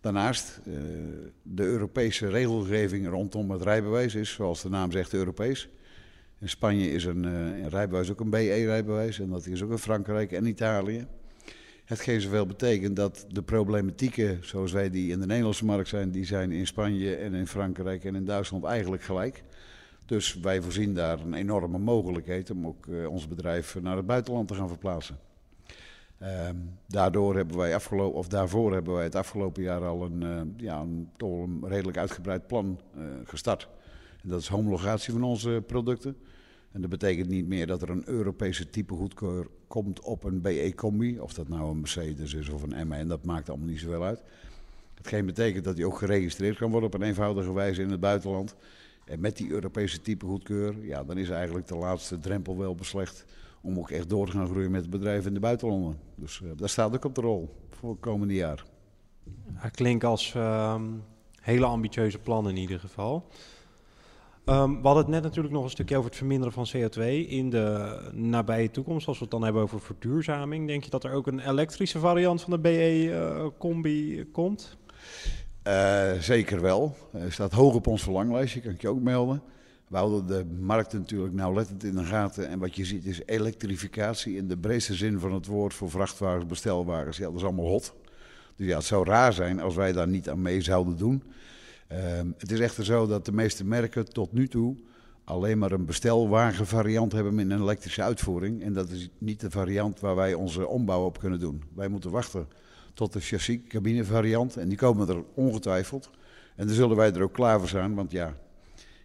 Daarnaast, 0.00 0.60
de 1.42 1.62
Europese 1.62 2.28
regelgeving 2.28 3.08
rondom 3.08 3.50
het 3.50 3.62
rijbewijs 3.62 4.14
is, 4.14 4.30
zoals 4.30 4.62
de 4.62 4.68
naam 4.68 4.92
zegt, 4.92 5.12
Europees. 5.12 5.68
In 6.38 6.48
Spanje 6.48 6.92
is 6.92 7.04
een, 7.04 7.24
een 7.24 7.68
rijbewijs 7.68 8.10
ook 8.10 8.20
een 8.20 8.30
BE-rijbewijs 8.30 9.20
en 9.20 9.30
dat 9.30 9.46
is 9.46 9.62
ook 9.62 9.70
in 9.70 9.78
Frankrijk 9.78 10.32
en 10.32 10.46
Italië. 10.46 11.06
Hetgeen 11.90 12.20
zoveel 12.20 12.46
betekent 12.46 12.96
dat 12.96 13.26
de 13.28 13.42
problematieken 13.42 14.38
zoals 14.42 14.72
wij 14.72 14.90
die 14.90 15.10
in 15.10 15.20
de 15.20 15.26
Nederlandse 15.26 15.64
markt 15.64 15.88
zijn, 15.88 16.10
die 16.10 16.24
zijn 16.24 16.52
in 16.52 16.66
Spanje 16.66 17.16
en 17.16 17.34
in 17.34 17.46
Frankrijk 17.46 18.04
en 18.04 18.14
in 18.14 18.24
Duitsland 18.24 18.64
eigenlijk 18.64 19.02
gelijk. 19.02 19.42
Dus 20.06 20.34
wij 20.34 20.62
voorzien 20.62 20.94
daar 20.94 21.20
een 21.20 21.34
enorme 21.34 21.78
mogelijkheid 21.78 22.50
om 22.50 22.66
ook 22.66 22.86
uh, 22.86 23.08
ons 23.08 23.28
bedrijf 23.28 23.80
naar 23.80 23.96
het 23.96 24.06
buitenland 24.06 24.48
te 24.48 24.54
gaan 24.54 24.68
verplaatsen. 24.68 25.18
Um, 26.22 26.78
daardoor 26.86 27.36
hebben 27.36 27.56
wij 27.56 27.74
afgelopen, 27.74 28.18
of 28.18 28.28
daarvoor 28.28 28.72
hebben 28.72 28.94
wij 28.94 29.04
het 29.04 29.14
afgelopen 29.14 29.62
jaar 29.62 29.84
al 29.84 30.04
een, 30.04 30.22
uh, 30.22 30.40
ja, 30.56 30.80
een, 30.80 31.62
redelijk 31.62 31.98
uitgebreid 31.98 32.46
plan 32.46 32.80
uh, 32.96 33.02
gestart. 33.24 33.68
En 34.22 34.28
dat 34.28 34.40
is 34.40 34.48
homologatie 34.48 35.12
van 35.12 35.22
onze 35.22 35.62
producten. 35.66 36.16
En 36.72 36.80
dat 36.80 36.90
betekent 36.90 37.28
niet 37.28 37.46
meer 37.46 37.66
dat 37.66 37.82
er 37.82 37.90
een 37.90 38.08
Europese 38.08 38.70
type 38.70 38.94
goedkeur 38.94 39.46
komt 39.66 40.00
op 40.00 40.24
een 40.24 40.40
BE-combi. 40.40 41.18
Of 41.18 41.32
dat 41.32 41.48
nou 41.48 41.70
een 41.70 41.80
Mercedes 41.80 42.34
is 42.34 42.48
of 42.48 42.62
een 42.62 42.88
MAN, 42.88 43.08
dat 43.08 43.24
maakt 43.24 43.48
allemaal 43.48 43.68
niet 43.68 43.80
zoveel 43.80 44.04
uit. 44.04 44.22
Hetgeen 44.94 45.26
betekent 45.26 45.64
dat 45.64 45.76
die 45.76 45.86
ook 45.86 45.98
geregistreerd 45.98 46.56
kan 46.56 46.70
worden 46.70 46.88
op 46.88 46.94
een 46.94 47.06
eenvoudige 47.06 47.52
wijze 47.52 47.82
in 47.82 47.90
het 47.90 48.00
buitenland. 48.00 48.54
En 49.04 49.20
met 49.20 49.36
die 49.36 49.50
Europese 49.50 50.00
type 50.00 50.26
goedkeur, 50.26 50.84
ja, 50.84 51.04
dan 51.04 51.18
is 51.18 51.28
eigenlijk 51.28 51.66
de 51.66 51.76
laatste 51.76 52.18
drempel 52.18 52.58
wel 52.58 52.74
beslecht 52.74 53.24
om 53.60 53.78
ook 53.78 53.90
echt 53.90 54.08
door 54.08 54.26
te 54.26 54.32
gaan 54.32 54.48
groeien 54.48 54.70
met 54.70 54.80
het 54.80 54.90
bedrijf 54.90 55.26
in 55.26 55.34
de 55.34 55.40
buitenlanden. 55.40 55.98
Dus 56.14 56.40
uh, 56.44 56.50
daar 56.56 56.68
staat 56.68 56.94
ook 56.94 57.04
op 57.04 57.14
de 57.14 57.20
rol 57.20 57.54
voor 57.70 57.90
het 57.90 58.00
komende 58.00 58.34
jaar. 58.34 58.64
Het 59.52 59.74
klinkt 59.74 60.04
als 60.04 60.34
uh, 60.34 60.82
hele 61.40 61.64
ambitieuze 61.64 62.18
plannen 62.18 62.54
in 62.54 62.60
ieder 62.60 62.80
geval. 62.80 63.26
Um, 64.44 64.80
we 64.80 64.86
hadden 64.86 65.04
het 65.04 65.12
net 65.12 65.22
natuurlijk 65.22 65.54
nog 65.54 65.64
een 65.64 65.70
stukje 65.70 65.96
over 65.96 66.08
het 66.08 66.18
verminderen 66.18 66.52
van 66.52 66.68
CO2 66.76 67.00
in 67.28 67.50
de 67.50 67.98
nabije 68.12 68.70
toekomst. 68.70 69.06
Als 69.06 69.16
we 69.16 69.22
het 69.22 69.32
dan 69.32 69.42
hebben 69.42 69.62
over 69.62 69.80
verduurzaming, 69.80 70.66
denk 70.66 70.84
je 70.84 70.90
dat 70.90 71.04
er 71.04 71.12
ook 71.12 71.26
een 71.26 71.48
elektrische 71.48 71.98
variant 71.98 72.40
van 72.40 72.50
de 72.50 72.58
BE-combi 72.58 74.18
uh, 74.18 74.24
komt? 74.32 74.76
Uh, 75.66 76.12
zeker 76.12 76.60
wel. 76.60 76.96
Er 77.12 77.32
staat 77.32 77.52
hoog 77.52 77.74
op 77.74 77.86
ons 77.86 78.02
verlanglijstje, 78.02 78.60
kan 78.60 78.70
ik 78.70 78.80
je 78.80 78.88
ook 78.88 79.00
melden. 79.00 79.42
We 79.88 79.96
houden 79.96 80.26
de 80.26 80.44
markt 80.60 80.92
natuurlijk 80.92 81.34
nauwlettend 81.34 81.84
in 81.84 81.94
de 81.94 82.04
gaten. 82.04 82.48
En 82.48 82.58
wat 82.58 82.76
je 82.76 82.84
ziet 82.84 83.04
is 83.04 83.20
elektrificatie 83.26 84.36
in 84.36 84.48
de 84.48 84.56
breedste 84.56 84.94
zin 84.94 85.18
van 85.18 85.32
het 85.32 85.46
woord 85.46 85.74
voor 85.74 85.90
vrachtwagens, 85.90 86.46
bestelwagens. 86.46 87.16
Ja, 87.16 87.24
dat 87.24 87.34
is 87.34 87.42
allemaal 87.42 87.66
hot. 87.66 87.94
Dus 88.56 88.66
ja, 88.66 88.76
het 88.76 88.84
zou 88.84 89.04
raar 89.04 89.32
zijn 89.32 89.60
als 89.60 89.74
wij 89.74 89.92
daar 89.92 90.08
niet 90.08 90.28
aan 90.28 90.42
mee 90.42 90.60
zouden 90.60 90.96
doen. 90.96 91.22
Um, 91.92 92.34
het 92.38 92.52
is 92.52 92.60
echter 92.60 92.84
zo 92.84 93.06
dat 93.06 93.24
de 93.24 93.32
meeste 93.32 93.64
merken 93.64 94.12
tot 94.12 94.32
nu 94.32 94.48
toe 94.48 94.76
alleen 95.30 95.58
maar 95.58 95.72
een 95.72 95.84
bestelwagenvariant 95.84 97.12
hebben 97.12 97.34
met 97.34 97.50
een 97.50 97.60
elektrische 97.60 98.02
uitvoering. 98.02 98.62
En 98.62 98.72
dat 98.72 98.90
is 98.90 99.10
niet 99.18 99.40
de 99.40 99.50
variant 99.50 100.00
waar 100.00 100.16
wij 100.16 100.34
onze 100.34 100.66
ombouw 100.66 101.04
op 101.04 101.18
kunnen 101.18 101.40
doen. 101.40 101.62
Wij 101.74 101.88
moeten 101.88 102.10
wachten 102.10 102.48
tot 102.94 103.12
de 103.12 103.20
chassis 103.20 103.58
cabine 103.68 104.04
variant. 104.04 104.56
En 104.56 104.68
die 104.68 104.78
komen 104.78 105.08
er 105.08 105.24
ongetwijfeld. 105.34 106.10
En 106.56 106.66
dan 106.66 106.74
zullen 106.74 106.96
wij 106.96 107.12
er 107.12 107.22
ook 107.22 107.32
klaar 107.32 107.58
voor 107.58 107.68
zijn. 107.68 107.94
Want 107.94 108.10
ja, 108.10 108.34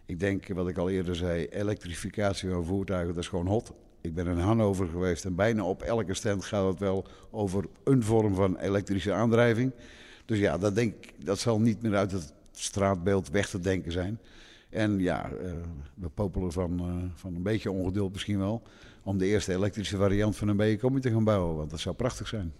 ik 0.06 0.20
denk 0.20 0.48
wat 0.48 0.68
ik 0.68 0.78
al 0.78 0.90
eerder 0.90 1.16
zei, 1.16 1.46
elektrificatie 1.46 2.50
van 2.50 2.64
voertuigen, 2.64 3.14
dat 3.14 3.22
is 3.22 3.28
gewoon 3.28 3.46
hot. 3.46 3.72
Ik 4.00 4.14
ben 4.14 4.26
in 4.26 4.38
Hannover 4.38 4.88
geweest 4.88 5.24
en 5.24 5.34
bijna 5.34 5.64
op 5.64 5.82
elke 5.82 6.14
stand 6.14 6.44
gaat 6.44 6.66
het 6.66 6.78
wel 6.78 7.06
over 7.30 7.64
een 7.84 8.02
vorm 8.02 8.34
van 8.34 8.56
elektrische 8.56 9.12
aandrijving. 9.12 9.72
Dus 10.24 10.38
ja, 10.38 10.58
dat, 10.58 10.74
denk, 10.74 10.94
dat 11.24 11.38
zal 11.38 11.60
niet 11.60 11.82
meer 11.82 11.96
uit 11.96 12.12
het 12.12 12.34
straatbeeld 12.58 13.30
weg 13.30 13.48
te 13.48 13.60
denken 13.60 13.92
zijn. 13.92 14.20
En 14.70 14.98
ja, 14.98 15.30
uh, 15.30 15.52
we 15.94 16.08
popelen 16.08 16.52
van, 16.52 16.72
uh, 16.72 17.10
van 17.14 17.34
een 17.34 17.42
beetje 17.42 17.70
ongeduld 17.70 18.12
misschien 18.12 18.38
wel. 18.38 18.62
Om 19.02 19.18
de 19.18 19.26
eerste 19.26 19.52
elektrische 19.52 19.96
variant 19.96 20.36
van 20.36 20.48
een 20.48 20.56
BE-combi 20.56 21.00
te 21.00 21.10
gaan 21.10 21.24
bouwen. 21.24 21.56
Want 21.56 21.70
dat 21.70 21.80
zou 21.80 21.94
prachtig 21.94 22.28
zijn. 22.28 22.52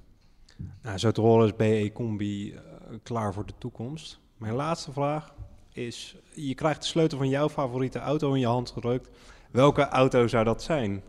Nou, 0.82 0.98
zo 0.98 1.10
te 1.10 1.20
horen 1.20 1.46
is 1.46 1.56
BE-combi 1.56 2.52
uh, 2.52 2.60
klaar 3.02 3.34
voor 3.34 3.46
de 3.46 3.52
toekomst. 3.58 4.20
Mijn 4.36 4.54
laatste 4.54 4.92
vraag 4.92 5.34
is: 5.72 6.16
je 6.34 6.54
krijgt 6.54 6.80
de 6.80 6.86
sleutel 6.86 7.18
van 7.18 7.28
jouw 7.28 7.48
favoriete 7.48 7.98
auto 7.98 8.32
in 8.32 8.40
je 8.40 8.46
hand 8.46 8.70
gedrukt. 8.70 9.08
Welke 9.50 9.88
auto 9.88 10.26
zou 10.26 10.44
dat 10.44 10.62
zijn? 10.62 11.02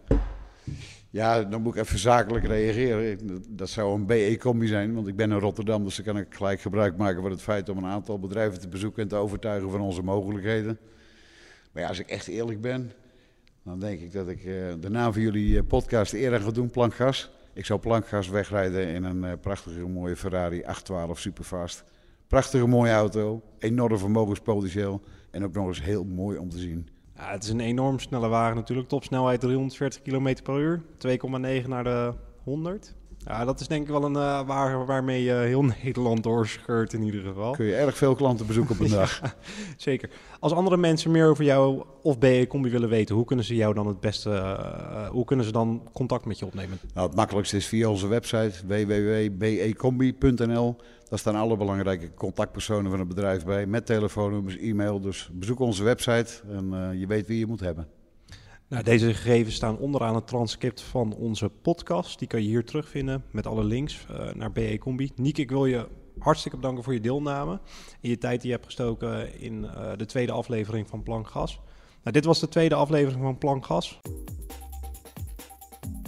Ja, 1.18 1.44
dan 1.44 1.62
moet 1.62 1.76
ik 1.76 1.82
even 1.82 2.00
zakelijk 2.00 2.46
reageren. 2.46 3.18
Dat 3.50 3.70
zou 3.70 3.94
een 3.94 4.06
BE-combi 4.06 4.68
zijn, 4.68 4.94
want 4.94 5.08
ik 5.08 5.16
ben 5.16 5.32
in 5.32 5.38
Rotterdam, 5.38 5.84
dus 5.84 5.96
dan 5.96 6.06
kan 6.06 6.18
ik 6.18 6.36
gelijk 6.36 6.62
gebruik 6.62 6.98
maken 6.98 7.22
van 7.22 7.32
het 7.32 7.42
feit 7.42 7.70
om 7.70 7.78
een 7.78 7.86
aantal 7.86 8.20
bedrijven 8.20 8.60
te 8.60 8.68
bezoeken 8.68 9.02
en 9.02 9.08
te 9.08 9.16
overtuigen 9.16 9.72
van 9.72 9.82
onze 9.82 10.02
mogelijkheden. 10.02 10.80
Maar 11.72 11.82
ja, 11.84 11.90
als 11.90 12.00
ik 12.00 12.08
echt 12.08 12.28
eerlijk 12.28 12.62
ben, 12.62 12.92
dan 13.64 13.80
denk 13.80 14.00
ik 14.00 14.12
dat 14.12 14.28
ik 14.28 14.46
uh, 14.46 14.74
de 14.80 14.90
naam 14.90 15.14
van 15.14 15.22
jullie 15.22 15.64
podcast 15.64 16.14
eerder 16.14 16.40
ga 16.40 16.52
doen, 16.52 16.70
Plankgas. 16.70 17.32
Ik 17.54 17.66
zou 17.66 17.80
Plankgas 17.80 18.30
wegrijden 18.30 18.88
in 18.88 19.04
een 19.04 19.24
uh, 19.24 19.32
prachtige 19.42 19.88
mooie 19.88 20.16
Ferrari 20.16 20.64
812 20.64 21.20
Superfast. 21.20 21.84
Prachtige 22.28 22.68
mooie 22.68 22.92
auto, 22.92 23.42
enorm 23.60 23.98
vermogenspotentieel 23.98 25.02
en 25.32 25.44
ook 25.44 25.54
nog 25.54 25.68
eens 25.68 25.84
heel 25.84 26.04
mooi 26.04 26.38
om 26.38 26.50
te 26.50 26.58
zien. 26.58 26.90
Ja, 27.18 27.32
het 27.32 27.44
is 27.44 27.50
een 27.50 27.60
enorm 27.60 28.00
snelle 28.00 28.28
wagen 28.28 28.56
natuurlijk. 28.56 28.88
Topsnelheid 28.88 29.40
340 29.40 30.02
km 30.02 30.36
per 30.44 30.60
uur. 30.60 30.82
2,9 31.62 31.68
naar 31.68 31.84
de 31.84 32.14
100. 32.44 32.96
Ja, 33.28 33.46
dat 33.46 33.60
is 33.60 33.68
denk 33.68 33.82
ik 33.82 33.90
wel 33.90 34.04
een 34.04 34.14
uh, 34.14 34.48
waar, 34.48 34.86
waarmee 34.86 35.24
je 35.24 35.34
heel 35.34 35.64
Nederland 35.84 36.24
doorscheurt 36.24 36.94
in 36.94 37.02
ieder 37.02 37.22
geval. 37.22 37.52
Kun 37.52 37.66
je 37.66 37.76
erg 37.76 37.98
veel 37.98 38.16
klanten 38.16 38.48
bezoeken 38.48 38.76
op 38.76 38.82
een 38.82 38.90
dag. 39.02 39.22
zeker. 39.78 40.10
Als 40.40 40.54
andere 40.54 40.78
mensen 40.78 41.12
meer 41.12 41.30
over 41.30 41.44
jou 41.44 41.84
of 42.02 42.20
BE 42.20 42.46
Combi 42.48 42.70
willen 42.70 42.90
weten, 42.90 43.16
hoe 43.16 43.26
kunnen 43.26 43.46
ze 43.46 43.56
jou 43.56 43.74
dan 43.74 43.88
het 43.88 44.00
beste, 44.00 44.30
uh, 44.30 45.08
hoe 45.08 45.26
kunnen 45.26 45.46
ze 45.46 45.52
dan 45.52 45.90
contact 45.94 46.26
met 46.26 46.40
je 46.40 46.46
opnemen? 46.46 46.80
Nou, 46.94 47.08
het 47.08 47.16
makkelijkste 47.16 47.58
is 47.58 47.68
via 47.68 47.90
onze 47.90 48.08
website 48.08 48.68
www.becombi.nl. 48.68 50.76
Daar 51.10 51.20
staan 51.20 51.36
alle 51.36 51.58
belangrijke 51.58 52.14
contactpersonen 52.14 52.90
van 52.90 53.00
het 53.00 53.08
bedrijf 53.08 53.46
bij, 53.46 53.66
met 53.66 53.86
telefoonnummers, 53.86 54.58
e-mail. 54.58 55.00
Dus 55.00 55.30
bezoek 55.34 55.60
onze 55.60 55.84
website 55.84 56.34
en 56.50 56.74
uh, 56.74 57.00
je 57.00 57.08
weet 57.08 57.28
wie 57.28 57.40
je 57.40 57.46
moet 57.46 57.60
hebben. 57.60 57.88
Nou, 58.70 58.84
deze 58.84 59.14
gegevens 59.14 59.56
staan 59.56 59.78
onderaan 59.78 60.16
het 60.16 60.28
transcript 60.28 60.82
van 60.82 61.14
onze 61.14 61.50
podcast. 61.50 62.20
Die 62.20 62.28
kan 62.28 62.42
je 62.42 62.48
hier 62.48 62.66
terugvinden 62.66 63.24
met 63.32 63.48
alle 63.48 63.64
links 63.64 64.06
uh, 64.12 64.34
naar 64.34 64.52
BE 64.52 64.78
Combi. 64.78 65.12
Niek, 65.16 65.38
ik 65.38 65.50
wil 65.50 65.66
je 65.66 65.88
hartstikke 66.20 66.58
bedanken 66.58 66.84
voor 66.84 66.94
je 66.94 67.00
deelname 67.00 67.60
en 68.02 68.10
je 68.10 68.18
tijd 68.18 68.42
die 68.42 68.50
je 68.50 68.56
hebt 68.56 68.66
gestoken 68.66 69.40
in 69.40 69.64
uh, 69.64 69.92
de 69.98 70.06
tweede 70.06 70.32
aflevering 70.32 70.88
van 70.88 71.04
Plankgas. 71.04 71.60
Nou, 72.02 72.12
dit 72.12 72.26
was 72.26 72.40
de 72.40 72.50
tweede 72.50 72.76
aflevering 72.76 73.22
van 73.22 73.38
Plankgas. 73.38 74.00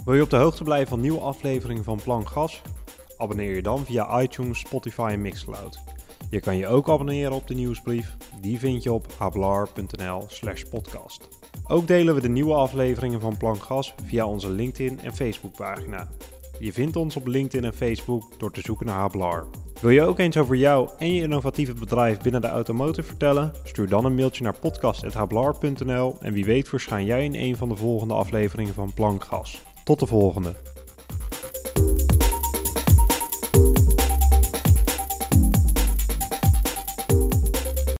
Wil 0.04 0.14
je 0.14 0.22
op 0.22 0.30
de 0.30 0.36
hoogte 0.36 0.64
blijven 0.64 0.88
van 0.88 1.00
nieuwe 1.00 1.20
afleveringen 1.20 1.84
van 1.84 2.00
Plankgas? 2.02 2.62
Abonneer 3.16 3.54
je 3.54 3.62
dan 3.62 3.84
via 3.84 4.22
iTunes, 4.22 4.58
Spotify 4.58 5.10
en 5.12 5.22
Mixcloud. 5.22 5.78
Je 6.30 6.40
kan 6.40 6.56
je 6.56 6.66
ook 6.66 6.88
abonneren 6.88 7.32
op 7.32 7.46
de 7.46 7.54
nieuwsbrief. 7.54 8.16
Die 8.40 8.58
vind 8.58 8.82
je 8.82 8.92
op 8.92 9.12
hablar.nl 9.18 10.24
slash 10.28 10.62
podcast. 10.62 11.39
Ook 11.68 11.86
delen 11.86 12.14
we 12.14 12.20
de 12.20 12.28
nieuwe 12.28 12.54
afleveringen 12.54 13.20
van 13.20 13.36
Plankgas 13.36 13.94
via 14.04 14.26
onze 14.26 14.50
LinkedIn 14.50 15.00
en 15.00 15.14
Facebook 15.14 15.56
pagina. 15.56 16.08
Je 16.58 16.72
vindt 16.72 16.96
ons 16.96 17.16
op 17.16 17.26
LinkedIn 17.26 17.64
en 17.64 17.74
Facebook 17.74 18.38
door 18.38 18.52
te 18.52 18.60
zoeken 18.60 18.86
naar 18.86 18.98
Hablar. 18.98 19.46
Wil 19.80 19.90
je 19.90 20.02
ook 20.02 20.18
eens 20.18 20.36
over 20.36 20.56
jou 20.56 20.88
en 20.98 21.14
je 21.14 21.22
innovatieve 21.22 21.74
bedrijf 21.74 22.20
binnen 22.20 22.40
de 22.40 22.48
automotive 22.48 23.08
vertellen? 23.08 23.52
Stuur 23.64 23.88
dan 23.88 24.04
een 24.04 24.14
mailtje 24.14 24.42
naar 24.42 24.58
podcast.hablar.nl 24.58 26.16
en 26.20 26.32
wie 26.32 26.44
weet 26.44 26.68
verschijn 26.68 27.04
jij 27.04 27.24
in 27.24 27.34
een 27.34 27.56
van 27.56 27.68
de 27.68 27.76
volgende 27.76 28.14
afleveringen 28.14 28.74
van 28.74 28.92
Plankgas. 28.94 29.62
Tot 29.84 29.98
de 29.98 30.06
volgende. 30.06 30.54